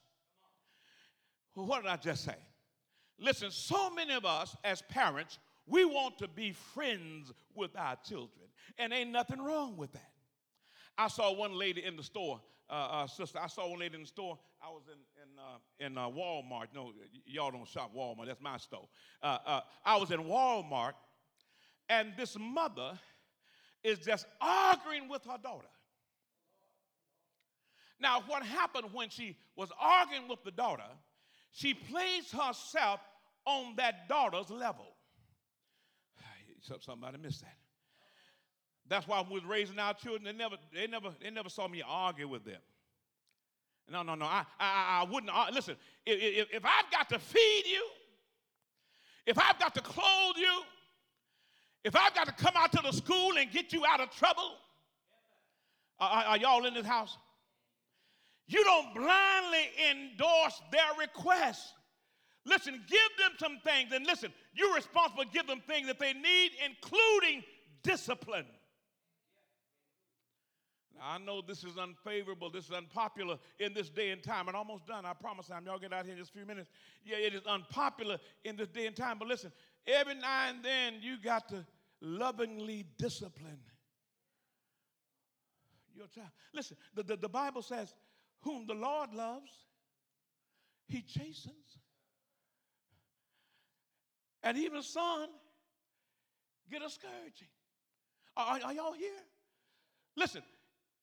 Well, 1.56 1.66
what 1.66 1.84
did 1.84 1.92
I 1.92 1.98
just 1.98 2.24
say? 2.24 2.36
Listen, 3.20 3.52
so 3.52 3.90
many 3.90 4.14
of 4.14 4.26
us 4.26 4.56
as 4.64 4.82
parents, 4.84 5.40
we 5.68 5.86
want 5.86 6.18
to 6.20 6.28
be 6.28 6.52
friends 6.52 7.32
with 7.54 7.72
our 7.78 7.98
children, 8.08 8.48
and 8.78 8.94
ain't 8.94 9.12
nothing 9.12 9.42
wrong 9.42 9.78
with 9.78 9.92
that. 9.92 10.12
I 10.98 11.08
saw 11.08 11.34
one 11.34 11.54
lady 11.54 11.84
in 11.84 11.96
the 11.96 12.04
store, 12.04 12.42
uh, 12.70 12.74
uh, 12.74 13.08
sister. 13.08 13.40
I 13.42 13.48
saw 13.48 13.70
one 13.70 13.80
lady 13.80 13.96
in 13.96 14.02
the 14.02 14.08
store. 14.08 14.38
I 14.62 14.70
was 14.70 14.84
in 14.88 15.00
in 15.22 15.40
uh, 15.40 15.86
in 15.86 15.98
uh, 15.98 16.10
Walmart. 16.10 16.68
No, 16.74 16.92
y'all 17.26 17.52
don't 17.52 17.68
shop 17.68 17.92
Walmart. 17.96 18.28
That's 18.28 18.42
my 18.42 18.58
store. 18.58 18.88
Uh, 19.22 19.38
uh, 19.46 19.62
I 19.86 19.98
was 19.98 20.12
in 20.12 20.22
Walmart, 20.22 20.94
and 21.90 22.14
this 22.18 22.38
mother 22.40 22.98
is 23.84 24.00
just 24.00 24.26
arguing 24.42 25.08
with 25.10 25.24
her 25.26 25.38
daughter. 25.42 25.68
Now, 28.00 28.24
what 28.28 28.44
happened 28.44 28.88
when 28.94 29.10
she 29.10 29.38
was 29.56 29.70
arguing 29.80 30.28
with 30.28 30.44
the 30.44 30.52
daughter? 30.52 30.84
She 31.52 31.74
placed 31.74 32.32
herself 32.32 33.02
on 33.50 33.76
that 33.78 34.08
daughter's 34.08 34.50
level. 34.50 34.86
Somebody 36.82 37.18
missed 37.18 37.42
that. 37.42 37.56
That's 38.88 39.08
why 39.08 39.24
we 39.28 39.36
was 39.36 39.46
raising 39.46 39.80
our 39.80 39.94
children, 39.94 40.24
they 40.24 40.34
never, 40.34 40.56
they 40.74 40.88
never, 40.88 41.10
they 41.22 41.30
never 41.30 41.50
saw 41.50 41.68
me 41.68 41.84
argue 41.88 42.28
with 42.28 42.44
them. 42.44 42.62
No, 43.92 44.04
no, 44.04 44.16
no. 44.16 44.26
I, 44.26 44.44
I, 44.60 45.02
I 45.02 45.12
wouldn't. 45.12 45.32
Uh, 45.34 45.48
listen, 45.52 45.76
if, 46.06 46.48
if, 46.48 46.56
if 46.58 46.66
I've 46.66 46.92
got 46.92 47.10
to 47.10 47.20
feed 47.20 47.64
you, 47.66 47.88
if 49.26 49.38
I've 49.38 49.60
got 49.60 49.74
to 49.76 49.82
clothe 49.82 50.36
you, 50.38 50.62
if 51.84 51.96
I've 51.96 52.14
got 52.14 52.28
to 52.28 52.34
come 52.34 52.54
out 52.56 52.72
to 52.74 52.82
the 52.84 52.92
school 52.92 53.38
and 53.38 53.52
get 53.52 53.74
you 53.74 53.84
out 53.88 54.00
of 54.00 54.12
trouble, 54.12 54.52
are, 56.00 56.24
are 56.24 56.38
y'all 56.38 56.66
in 56.66 56.74
this 56.74 56.86
house? 56.86 57.18
You 58.48 58.64
don't 58.64 58.94
blindly 58.94 59.70
endorse 59.92 60.62
their 60.72 60.82
requests. 61.00 61.74
Listen, 62.46 62.82
give 62.88 63.00
them 63.18 63.32
some 63.38 63.60
things, 63.64 63.92
and 63.94 64.06
listen, 64.06 64.34
you're 64.54 64.74
responsible 64.74 65.24
to 65.24 65.30
give 65.30 65.46
them 65.46 65.62
things 65.68 65.88
that 65.88 66.00
they 66.00 66.14
need, 66.14 66.52
including 66.66 67.44
discipline. 67.84 68.46
Now, 70.96 71.02
I 71.12 71.18
know 71.18 71.42
this 71.42 71.64
is 71.64 71.78
unfavorable, 71.78 72.50
this 72.50 72.66
is 72.66 72.72
unpopular 72.72 73.38
in 73.60 73.74
this 73.74 73.90
day 73.90 74.12
and 74.12 74.24
time, 74.24 74.48
and 74.48 74.58
almost 74.58 74.88
done. 74.88 75.06
I 75.06 75.14
promise 75.14 75.50
I'm, 75.52 75.66
y'all 75.66 75.80
get 75.80 75.94
out 75.94 76.06
here 76.06 76.14
in 76.14 76.20
just 76.20 76.32
a 76.32 76.34
few 76.34 76.46
minutes. 76.46 76.70
Yeah, 77.04 77.18
it 77.18 77.34
is 77.34 77.46
unpopular 77.46 78.18
in 78.44 78.56
this 78.56 78.70
day 78.70 78.88
and 78.88 78.96
time, 78.96 79.18
but 79.20 79.28
listen, 79.28 79.52
every 79.86 80.16
now 80.16 80.50
and 80.50 80.64
then 80.64 80.96
you 81.02 81.18
got 81.22 81.50
to 81.50 81.66
lovingly 82.02 82.86
discipline 82.98 83.60
your 86.00 86.08
child. 86.08 86.30
Listen, 86.54 86.78
the, 86.96 87.04
the, 87.04 87.18
the 87.18 87.30
Bible 87.30 87.62
says, 87.62 87.94
whom 88.42 88.66
the 88.66 88.74
Lord 88.74 89.14
loves, 89.14 89.52
he 90.88 91.02
chastens. 91.02 91.78
And 94.44 94.58
even 94.58 94.82
son 94.82 95.30
get 96.72 96.82
a. 96.82 96.90
Are, 98.38 98.60
are 98.64 98.74
y'all 98.74 98.94
here? 98.94 99.12
Listen, 100.16 100.42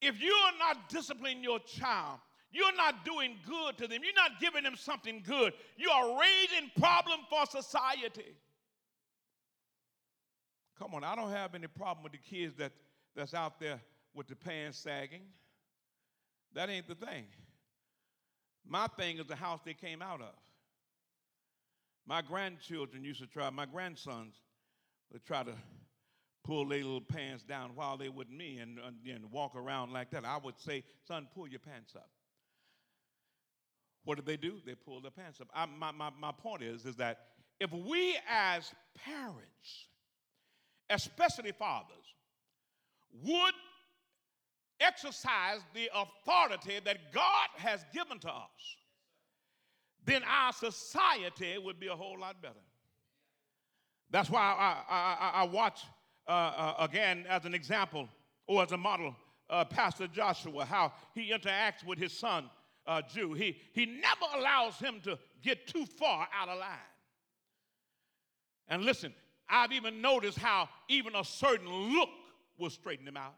if 0.00 0.20
you're 0.20 0.58
not 0.58 0.88
disciplining 0.88 1.42
your 1.42 1.58
child, 1.60 2.18
you're 2.50 2.74
not 2.76 3.04
doing 3.04 3.36
good 3.46 3.76
to 3.78 3.86
them, 3.86 4.00
you're 4.02 4.14
not 4.14 4.40
giving 4.40 4.62
them 4.62 4.76
something 4.76 5.22
good, 5.26 5.52
you 5.76 5.90
are 5.90 6.18
raising 6.20 6.70
problem 6.78 7.20
for 7.28 7.44
society. 7.46 8.36
Come 10.78 10.94
on, 10.94 11.04
I 11.04 11.14
don't 11.14 11.30
have 11.30 11.54
any 11.54 11.66
problem 11.66 12.04
with 12.04 12.12
the 12.12 12.18
kids 12.18 12.54
that, 12.56 12.72
that's 13.14 13.34
out 13.34 13.58
there 13.58 13.80
with 14.14 14.28
the 14.28 14.36
pants 14.36 14.78
sagging. 14.78 15.22
That 16.54 16.70
ain't 16.70 16.88
the 16.88 16.94
thing. 16.94 17.24
My 18.66 18.86
thing 18.98 19.18
is 19.18 19.26
the 19.26 19.36
house 19.36 19.60
they 19.64 19.74
came 19.74 20.02
out 20.02 20.20
of. 20.20 20.34
My 22.06 22.22
grandchildren 22.22 23.04
used 23.04 23.20
to 23.20 23.26
try, 23.26 23.50
my 23.50 23.66
grandsons 23.66 24.34
would 25.12 25.24
try 25.24 25.42
to 25.42 25.52
pull 26.44 26.68
their 26.68 26.84
little 26.84 27.00
pants 27.00 27.42
down 27.42 27.72
while 27.74 27.96
they 27.96 28.08
were 28.08 28.18
with 28.18 28.30
me 28.30 28.58
and, 28.58 28.78
and, 28.78 28.96
and 29.12 29.30
walk 29.32 29.56
around 29.56 29.92
like 29.92 30.10
that. 30.12 30.24
I 30.24 30.38
would 30.38 30.58
say, 30.58 30.84
son, 31.06 31.26
pull 31.34 31.48
your 31.48 31.58
pants 31.58 31.94
up. 31.96 32.08
What 34.04 34.16
did 34.16 34.26
they 34.26 34.36
do? 34.36 34.60
They 34.64 34.76
pulled 34.76 35.02
their 35.02 35.10
pants 35.10 35.40
up. 35.40 35.48
I, 35.52 35.66
my, 35.66 35.90
my, 35.90 36.10
my 36.18 36.30
point 36.30 36.62
is, 36.62 36.86
is 36.86 36.94
that 36.96 37.18
if 37.58 37.72
we 37.72 38.16
as 38.30 38.70
parents, 39.04 39.88
especially 40.88 41.50
fathers, 41.50 42.14
would 43.24 43.54
exercise 44.78 45.60
the 45.74 45.90
authority 45.92 46.78
that 46.84 47.12
God 47.12 47.48
has 47.56 47.84
given 47.92 48.20
to 48.20 48.28
us, 48.28 48.76
then 50.06 50.22
our 50.24 50.52
society 50.52 51.58
would 51.58 51.78
be 51.78 51.88
a 51.88 51.96
whole 51.96 52.18
lot 52.18 52.40
better. 52.40 52.54
That's 54.10 54.30
why 54.30 54.40
I, 54.40 54.94
I, 54.94 55.42
I 55.42 55.44
watch, 55.44 55.82
uh, 56.28 56.30
uh, 56.30 56.74
again, 56.78 57.26
as 57.28 57.44
an 57.44 57.54
example 57.54 58.08
or 58.46 58.62
as 58.62 58.72
a 58.72 58.76
model, 58.76 59.14
uh, 59.50 59.64
Pastor 59.64 60.06
Joshua, 60.06 60.64
how 60.64 60.92
he 61.14 61.32
interacts 61.32 61.84
with 61.84 61.98
his 61.98 62.12
son, 62.12 62.48
uh, 62.86 63.02
Jew. 63.02 63.34
He, 63.34 63.58
he 63.72 63.84
never 63.84 64.26
allows 64.38 64.78
him 64.78 65.00
to 65.04 65.18
get 65.42 65.66
too 65.66 65.84
far 65.84 66.28
out 66.32 66.48
of 66.48 66.58
line. 66.58 66.70
And 68.68 68.84
listen, 68.84 69.12
I've 69.48 69.72
even 69.72 70.00
noticed 70.00 70.38
how 70.38 70.68
even 70.88 71.14
a 71.16 71.24
certain 71.24 71.68
look 71.68 72.10
will 72.58 72.70
straighten 72.70 73.06
him 73.06 73.16
out. 73.16 73.34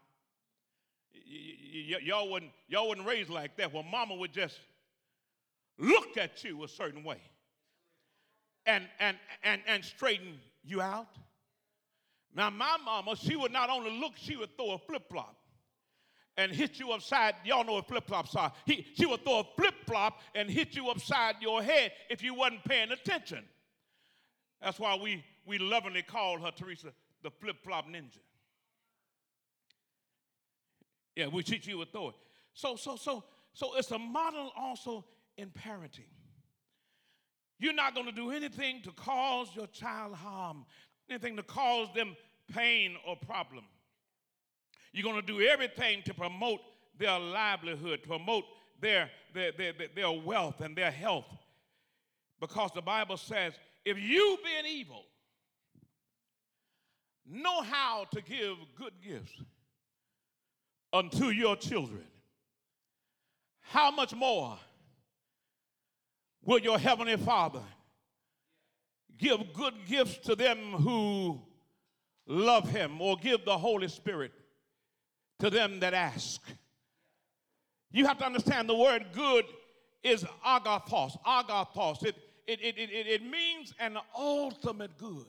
Y- 1.13 1.55
y- 1.91 1.99
y'all, 2.03 2.31
wouldn't, 2.31 2.51
y'all 2.67 2.87
wouldn't 2.89 3.07
raise 3.07 3.29
like 3.29 3.57
that. 3.57 3.73
Well, 3.73 3.83
mama 3.83 4.15
would 4.15 4.33
just 4.33 4.59
look 5.79 6.17
at 6.17 6.43
you 6.43 6.63
a 6.63 6.67
certain 6.67 7.03
way 7.03 7.21
and, 8.65 8.87
and, 8.99 9.17
and, 9.43 9.61
and 9.67 9.83
straighten 9.83 10.39
you 10.63 10.81
out. 10.81 11.07
Now, 12.35 12.49
my 12.49 12.77
mama, 12.83 13.15
she 13.15 13.35
would 13.35 13.51
not 13.51 13.69
only 13.69 13.99
look, 13.99 14.13
she 14.15 14.35
would 14.35 14.55
throw 14.55 14.73
a 14.73 14.77
flip 14.77 15.09
flop 15.09 15.35
and 16.37 16.51
hit 16.51 16.79
you 16.79 16.91
upside. 16.91 17.35
Y'all 17.43 17.63
know 17.63 17.73
what 17.73 17.87
flip 17.87 18.05
flops 18.07 18.35
are. 18.35 18.51
He, 18.65 18.85
she 18.95 19.05
would 19.05 19.23
throw 19.23 19.39
a 19.39 19.43
flip 19.57 19.73
flop 19.87 20.19
and 20.35 20.49
hit 20.49 20.75
you 20.75 20.89
upside 20.89 21.35
your 21.41 21.63
head 21.63 21.91
if 22.09 22.23
you 22.23 22.33
wasn't 22.33 22.63
paying 22.63 22.91
attention. 22.91 23.43
That's 24.61 24.79
why 24.79 24.95
we, 24.95 25.23
we 25.45 25.57
lovingly 25.57 26.03
called 26.03 26.41
her, 26.41 26.51
Teresa, 26.51 26.89
the 27.23 27.31
flip 27.31 27.57
flop 27.63 27.87
ninja. 27.87 28.19
Yeah, 31.15 31.27
we 31.27 31.43
teach 31.43 31.67
you 31.67 31.81
authority. 31.81 32.17
So, 32.53 32.75
so, 32.75 32.95
so, 32.95 33.23
so 33.53 33.75
it's 33.75 33.91
a 33.91 33.99
model 33.99 34.51
also 34.55 35.03
in 35.39 35.49
parenting. 35.49 36.11
You're 37.59 37.73
not 37.73 37.95
going 37.95 38.05
to 38.05 38.11
do 38.11 38.31
anything 38.31 38.81
to 38.83 38.91
cause 38.91 39.47
your 39.55 39.67
child 39.67 40.15
harm, 40.15 40.65
anything 41.09 41.35
to 41.37 41.43
cause 41.43 41.87
them 41.95 42.15
pain 42.53 42.95
or 43.07 43.15
problem. 43.15 43.63
You're 44.91 45.03
going 45.03 45.21
to 45.21 45.25
do 45.25 45.41
everything 45.41 46.01
to 46.03 46.13
promote 46.13 46.59
their 46.97 47.17
livelihood, 47.17 48.03
promote 48.03 48.43
their, 48.81 49.09
their, 49.33 49.51
their, 49.51 49.73
their 49.95 50.11
wealth 50.11 50.61
and 50.61 50.75
their 50.75 50.91
health. 50.91 51.25
Because 52.39 52.71
the 52.73 52.81
Bible 52.81 53.17
says, 53.17 53.53
if 53.85 53.97
you 53.97 54.37
being 54.43 54.79
evil 54.79 55.03
know 57.25 57.61
how 57.61 58.05
to 58.11 58.21
give 58.21 58.55
good 58.77 58.93
gifts 59.05 59.33
unto 60.91 61.27
your 61.27 61.55
children, 61.55 62.05
how 63.61 63.91
much 63.91 64.15
more 64.15 64.57
will 66.43 66.59
your 66.59 66.79
heavenly 66.79 67.17
Father 67.17 67.63
give 69.17 69.53
good 69.53 69.73
gifts 69.87 70.17
to 70.27 70.35
them 70.35 70.57
who 70.73 71.41
love 72.25 72.69
him 72.69 73.01
or 73.01 73.17
give 73.17 73.45
the 73.45 73.57
Holy 73.57 73.87
Spirit 73.87 74.31
to 75.39 75.49
them 75.49 75.79
that 75.79 75.93
ask? 75.93 76.41
You 77.91 78.05
have 78.05 78.17
to 78.19 78.25
understand 78.25 78.69
the 78.69 78.75
word 78.75 79.07
good 79.13 79.45
is 80.03 80.23
agathos. 80.45 81.17
Agathos. 81.25 82.05
It, 82.05 82.15
it, 82.47 82.59
it, 82.61 82.77
it, 82.77 83.07
it 83.07 83.23
means 83.23 83.73
an 83.79 83.97
ultimate 84.17 84.97
good. 84.97 85.25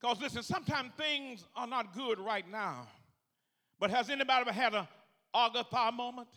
Because 0.00 0.20
listen, 0.20 0.42
sometimes 0.42 0.92
things 0.96 1.44
are 1.56 1.66
not 1.66 1.94
good 1.94 2.18
right 2.18 2.48
now. 2.50 2.86
But 3.80 3.90
has 3.90 4.10
anybody 4.10 4.42
ever 4.42 4.52
had 4.52 4.74
a 4.74 4.88
Agatha 5.34 5.92
moment? 5.92 6.28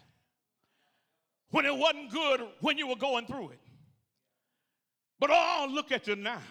When 1.52 1.66
it 1.66 1.76
wasn't 1.76 2.12
good 2.12 2.42
when 2.62 2.78
you 2.78 2.88
were 2.88 2.96
going 2.96 3.26
through 3.26 3.50
it. 3.50 3.60
But 5.20 5.30
oh, 5.32 5.68
look 5.70 5.92
at 5.92 6.08
you 6.08 6.16
now. 6.16 6.42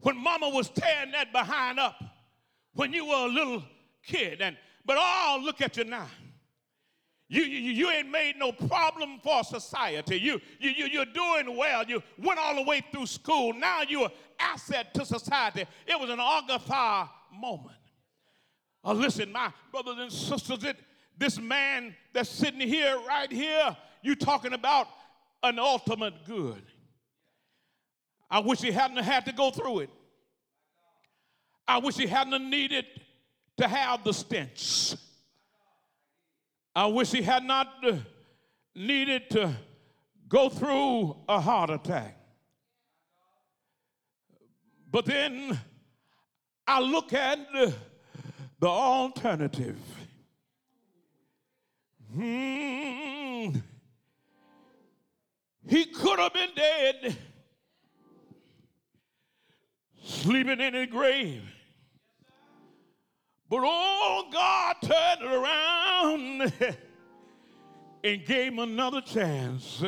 When 0.00 0.16
mama 0.16 0.48
was 0.48 0.70
tearing 0.70 1.12
that 1.12 1.32
behind 1.32 1.78
up 1.78 2.02
when 2.74 2.92
you 2.92 3.06
were 3.06 3.26
a 3.26 3.28
little 3.28 3.64
kid, 4.06 4.40
and 4.40 4.56
but 4.84 4.96
oh, 4.98 5.40
look 5.42 5.60
at 5.60 5.76
you 5.76 5.84
now. 5.84 6.06
You, 7.28 7.42
you, 7.42 7.70
you 7.70 7.90
ain't 7.90 8.10
made 8.10 8.34
no 8.36 8.50
problem 8.50 9.20
for 9.22 9.44
society. 9.44 10.16
You, 10.16 10.40
you, 10.58 10.70
you, 10.70 10.86
you're 10.86 11.04
doing 11.04 11.56
well. 11.56 11.84
You 11.84 12.02
went 12.18 12.40
all 12.40 12.56
the 12.56 12.62
way 12.62 12.82
through 12.90 13.06
school. 13.06 13.52
Now 13.52 13.82
you're 13.88 14.06
an 14.06 14.10
asset 14.40 14.92
to 14.94 15.06
society. 15.06 15.64
It 15.86 16.00
was 16.00 16.10
an 16.10 16.18
Agatha 16.18 17.08
moment. 17.32 17.76
Oh, 18.82 18.94
listen, 18.94 19.30
my 19.30 19.52
brothers 19.70 19.98
and 19.98 20.10
sisters, 20.10 20.64
it, 20.64 20.76
this 21.20 21.38
man 21.38 21.94
that's 22.14 22.30
sitting 22.30 22.66
here, 22.66 22.98
right 23.06 23.30
here, 23.30 23.76
you 24.02 24.16
talking 24.16 24.54
about 24.54 24.88
an 25.42 25.58
ultimate 25.58 26.24
good. 26.26 26.62
I 28.30 28.38
wish 28.38 28.60
he 28.60 28.72
hadn't 28.72 29.04
had 29.04 29.26
to 29.26 29.32
go 29.32 29.50
through 29.50 29.80
it. 29.80 29.90
I 31.68 31.78
wish 31.78 31.96
he 31.96 32.06
hadn't 32.06 32.48
needed 32.48 32.86
to 33.58 33.68
have 33.68 34.02
the 34.02 34.14
stent. 34.14 34.96
I 36.74 36.86
wish 36.86 37.10
he 37.10 37.20
had 37.20 37.44
not 37.44 37.68
uh, 37.86 37.96
needed 38.74 39.28
to 39.30 39.52
go 40.26 40.48
through 40.48 41.16
a 41.28 41.38
heart 41.38 41.68
attack. 41.68 42.16
But 44.90 45.04
then 45.04 45.58
I 46.66 46.80
look 46.80 47.12
at 47.12 47.38
the 47.52 48.66
alternative. 48.66 49.76
Hmm. 52.14 53.58
He 55.68 55.84
could 55.84 56.18
have 56.18 56.32
been 56.32 56.50
dead, 56.56 57.16
sleeping 60.02 60.60
in 60.60 60.74
his 60.74 60.88
grave. 60.88 61.42
But 63.48 63.60
oh, 63.62 64.28
God 64.32 64.76
turned 64.82 65.32
around 65.32 66.52
and 68.04 68.24
gave 68.24 68.52
him 68.52 68.58
another 68.60 69.00
chance. 69.00 69.82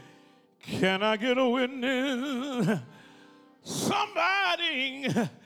Can 0.62 1.02
I 1.02 1.16
get 1.16 1.38
a 1.38 1.48
witness? 1.48 2.80
Somebody 3.62 5.08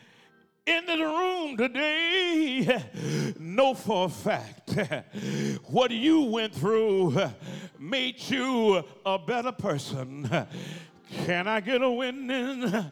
in 0.70 0.86
the 0.86 0.96
room 0.96 1.56
today 1.56 2.84
know 3.40 3.74
for 3.74 4.06
a 4.06 4.08
fact 4.08 4.78
what 5.64 5.90
you 5.90 6.22
went 6.22 6.54
through 6.54 7.20
made 7.78 8.20
you 8.28 8.84
a 9.04 9.18
better 9.18 9.50
person. 9.50 10.30
Can 11.24 11.48
I 11.48 11.58
get 11.60 11.82
a 11.82 11.90
witness? 11.90 12.86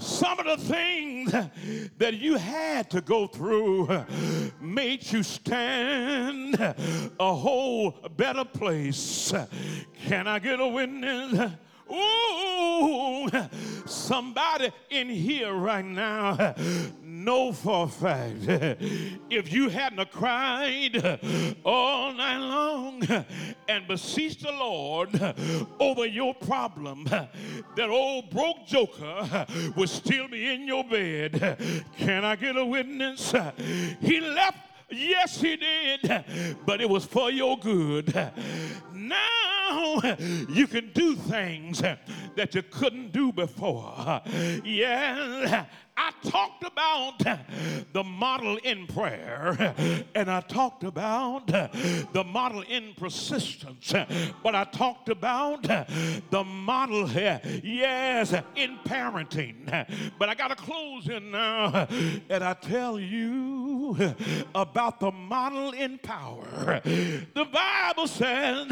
Some 0.00 0.40
of 0.40 0.46
the 0.46 0.56
things 0.56 1.30
that 1.98 2.14
you 2.14 2.36
had 2.36 2.90
to 2.90 3.00
go 3.00 3.28
through 3.28 4.04
made 4.60 5.12
you 5.12 5.22
stand 5.22 6.56
a 6.58 7.34
whole 7.34 7.92
better 8.16 8.44
place. 8.44 9.32
Can 10.06 10.26
I 10.26 10.40
get 10.40 10.58
a 10.58 10.66
witness? 10.66 11.52
Ooh, 11.92 13.28
somebody 13.86 14.72
in 14.90 15.08
here 15.08 15.52
right 15.52 15.84
now 15.84 16.54
know 17.02 17.52
for 17.52 17.84
a 17.84 17.88
fact 17.88 18.36
if 19.30 19.52
you 19.52 19.68
hadn't 19.68 20.10
cried 20.10 21.20
all 21.64 22.12
night 22.12 22.38
long 22.38 23.02
and 23.68 23.86
beseeched 23.86 24.42
the 24.42 24.52
Lord 24.52 25.20
over 25.78 26.06
your 26.06 26.34
problem, 26.34 27.04
that 27.04 27.88
old 27.88 28.30
broke 28.30 28.66
joker 28.66 29.46
would 29.76 29.88
still 29.88 30.28
be 30.28 30.52
in 30.52 30.66
your 30.66 30.84
bed. 30.84 31.84
Can 31.98 32.24
I 32.24 32.36
get 32.36 32.56
a 32.56 32.64
witness? 32.64 33.34
He 34.00 34.20
left 34.20 34.58
Yes, 34.94 35.40
he 35.40 35.56
did, 35.56 36.24
but 36.66 36.82
it 36.82 36.88
was 36.88 37.06
for 37.06 37.30
your 37.30 37.58
good. 37.58 38.14
Now 38.92 39.61
you 40.48 40.66
can 40.66 40.90
do 40.92 41.14
things 41.14 41.80
that 41.80 42.54
you 42.54 42.62
couldn't 42.62 43.12
do 43.12 43.32
before. 43.32 44.20
Yeah, 44.64 45.66
I 46.04 46.10
talked 46.28 46.64
about 46.64 47.18
the 47.92 48.02
model 48.02 48.56
in 48.64 48.88
prayer 48.88 49.72
and 50.16 50.28
I 50.28 50.40
talked 50.40 50.82
about 50.82 51.46
the 51.46 52.24
model 52.26 52.62
in 52.62 52.94
persistence, 52.96 53.92
but 54.42 54.56
I 54.56 54.64
talked 54.64 55.10
about 55.10 55.62
the 55.62 56.44
model 56.44 57.08
yes, 57.08 58.32
in 58.56 58.78
parenting. 58.84 59.86
But 60.18 60.28
I 60.28 60.34
got 60.34 60.48
to 60.48 60.56
close 60.56 61.08
in 61.08 61.30
now 61.30 61.86
and 62.28 62.42
I 62.42 62.54
tell 62.54 62.98
you 62.98 63.96
about 64.56 64.98
the 64.98 65.12
model 65.12 65.70
in 65.70 65.98
power. 65.98 66.80
The 66.82 67.46
Bible 67.52 68.08
says 68.08 68.68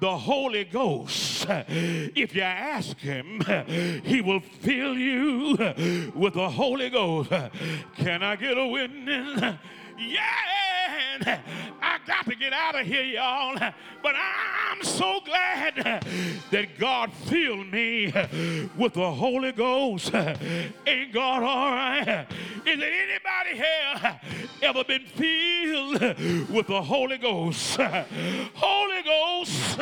the 0.00 0.16
Holy 0.16 0.64
Ghost, 0.64 1.44
if 1.48 2.34
you 2.34 2.40
ask, 2.40 2.98
Him, 2.98 3.42
He 4.04 4.22
will 4.22 4.40
fill 4.40 4.96
you 4.96 5.56
with 6.14 6.36
the 6.46 6.52
Holy 6.52 6.90
Ghost. 6.90 7.28
Can 7.96 8.22
I 8.22 8.36
get 8.36 8.56
a 8.56 8.66
witness? 8.68 9.56
Yeah, 9.98 10.20
I 11.82 11.98
got 12.06 12.24
to 12.26 12.36
get 12.36 12.52
out 12.52 12.78
of 12.78 12.86
here, 12.86 13.02
y'all. 13.02 13.58
But 14.00 14.14
I'm 14.14 14.80
so 14.84 15.18
glad 15.24 15.74
that 16.52 16.78
God 16.78 17.12
filled 17.12 17.72
me 17.72 18.12
with 18.76 18.92
the 18.92 19.10
Holy 19.10 19.50
Ghost. 19.50 20.14
Ain't 20.14 21.12
God 21.12 21.42
all 21.42 21.70
right? 21.72 22.26
Is 22.64 22.78
there 22.78 22.92
anybody 22.92 23.56
here 23.56 24.20
ever 24.62 24.84
been 24.84 25.06
filled 25.06 26.00
with 26.48 26.68
the 26.68 26.80
Holy 26.80 27.18
Ghost? 27.18 27.80
Holy 27.80 29.02
Ghost, 29.02 29.76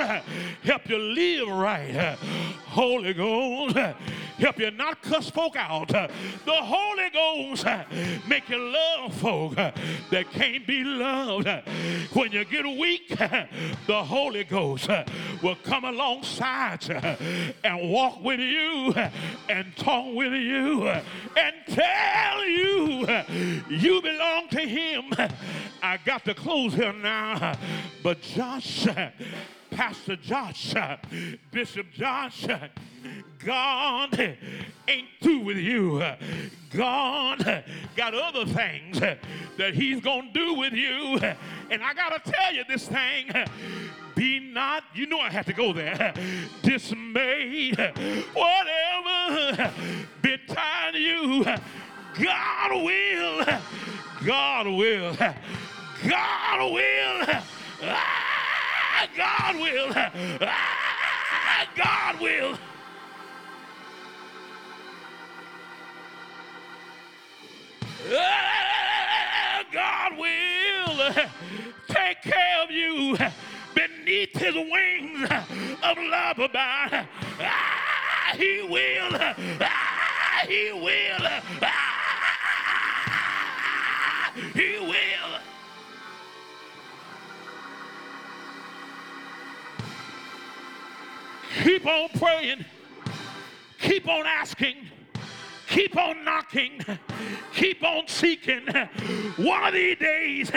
help 0.63 0.89
you 0.89 0.99
live 0.99 1.49
right. 1.49 2.17
Holy 2.69 3.13
Ghost, 3.13 3.77
help 4.39 4.59
you 4.59 4.71
not 4.71 5.03
cuss 5.03 5.31
folk 5.31 5.57
out. 5.57 5.89
The 5.89 6.11
Holy 6.47 7.11
Ghost 7.11 7.67
make 8.29 8.49
you 8.49 8.59
love 8.59 9.15
folk 9.15 9.55
that 9.55 10.31
can't 10.33 10.67
be 10.67 10.85
loved. 10.85 11.49
When 12.13 12.33
you 12.33 12.45
get 12.45 12.65
weak, 12.65 13.09
the 13.09 14.05
Holy 14.05 14.45
Ghost 14.45 14.89
will 15.43 15.57
come 15.57 15.85
alongside 15.85 16.89
and 17.65 17.91
walk 17.91 18.23
with 18.23 18.41
you 18.41 18.95
and 19.49 19.77
talk 19.77 20.15
with 20.15 20.33
you 20.33 20.89
and 20.89 21.55
tell 21.69 22.45
you 22.47 23.07
you 23.69 24.03
belong 24.03 24.49
to 24.51 24.61
Him. 24.61 25.13
I 25.83 25.99
got 26.05 26.25
to 26.25 26.35
close 26.35 26.75
here 26.75 26.93
now, 26.93 27.57
but 28.03 28.21
Josh, 28.23 28.87
Pastor 29.71 30.17
Josh, 30.17 30.75
Bishop 31.51 31.93
Josh, 31.93 32.47
God 33.45 34.37
ain't 34.89 35.09
through 35.23 35.41
with 35.41 35.57
you. 35.57 36.05
God 36.71 37.65
got 37.97 38.15
other 38.15 38.47
things 38.47 39.01
that 39.01 39.75
He's 39.75 40.01
going 40.01 40.33
to 40.33 40.39
do 40.39 40.55
with 40.55 40.73
you. 40.73 41.19
And 41.71 41.83
I 41.83 41.95
got 41.95 42.25
to 42.25 42.33
tell 42.33 42.55
you 42.55 42.65
this 42.69 42.89
thing 42.89 43.31
be 44.15 44.39
not, 44.39 44.85
you 44.95 45.07
know 45.07 45.19
I 45.19 45.31
have 45.31 45.47
to 45.47 45.53
go 45.53 45.73
there, 45.73 46.15
dismayed, 46.63 47.77
whatever 48.33 49.73
betide 50.23 50.95
you, 50.95 51.45
God 52.23 52.85
will, 52.85 53.45
God 54.25 54.67
will, 54.67 55.17
God 56.09 56.73
will, 56.73 57.27
ah, 57.83 59.09
God 59.17 59.57
will, 59.57 59.93
ah, 60.41 61.67
God 61.77 62.21
will. 62.21 62.59
Will 71.05 71.15
take 71.89 72.23
care 72.23 72.63
of 72.63 72.71
you 72.71 73.17
beneath 73.75 74.37
his 74.37 74.55
wings 74.55 75.29
of 75.83 75.99
love 75.99 76.39
about. 76.39 77.07
Ah, 77.41 78.35
he 78.37 78.63
will. 78.63 79.17
Ah, 79.61 80.45
he 80.49 80.73
will. 80.73 81.29
Ah, 81.63 81.93
he 84.55 84.79
will. 84.81 85.41
Keep 91.63 91.87
on 91.87 92.09
praying. 92.19 92.65
Keep 93.79 94.09
on 94.09 94.27
asking. 94.27 94.77
Keep 95.69 95.97
on 95.97 96.25
knocking. 96.25 96.85
Keep 97.55 97.83
on 97.85 98.07
seeking. 98.07 98.67
One 99.37 99.65
of 99.65 99.75
these 99.75 99.99
days, 99.99 100.51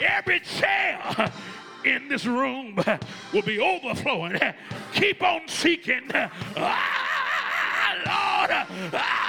every 0.00 0.40
chair 0.40 1.32
in 1.84 2.08
this 2.08 2.24
room 2.26 2.78
will 3.32 3.42
be 3.42 3.58
overflowing. 3.60 4.38
Keep 4.92 5.22
on 5.22 5.42
seeking. 5.48 6.10
Ah, 6.56 7.94
Lord. 8.06 8.50
Ah, 8.94 9.23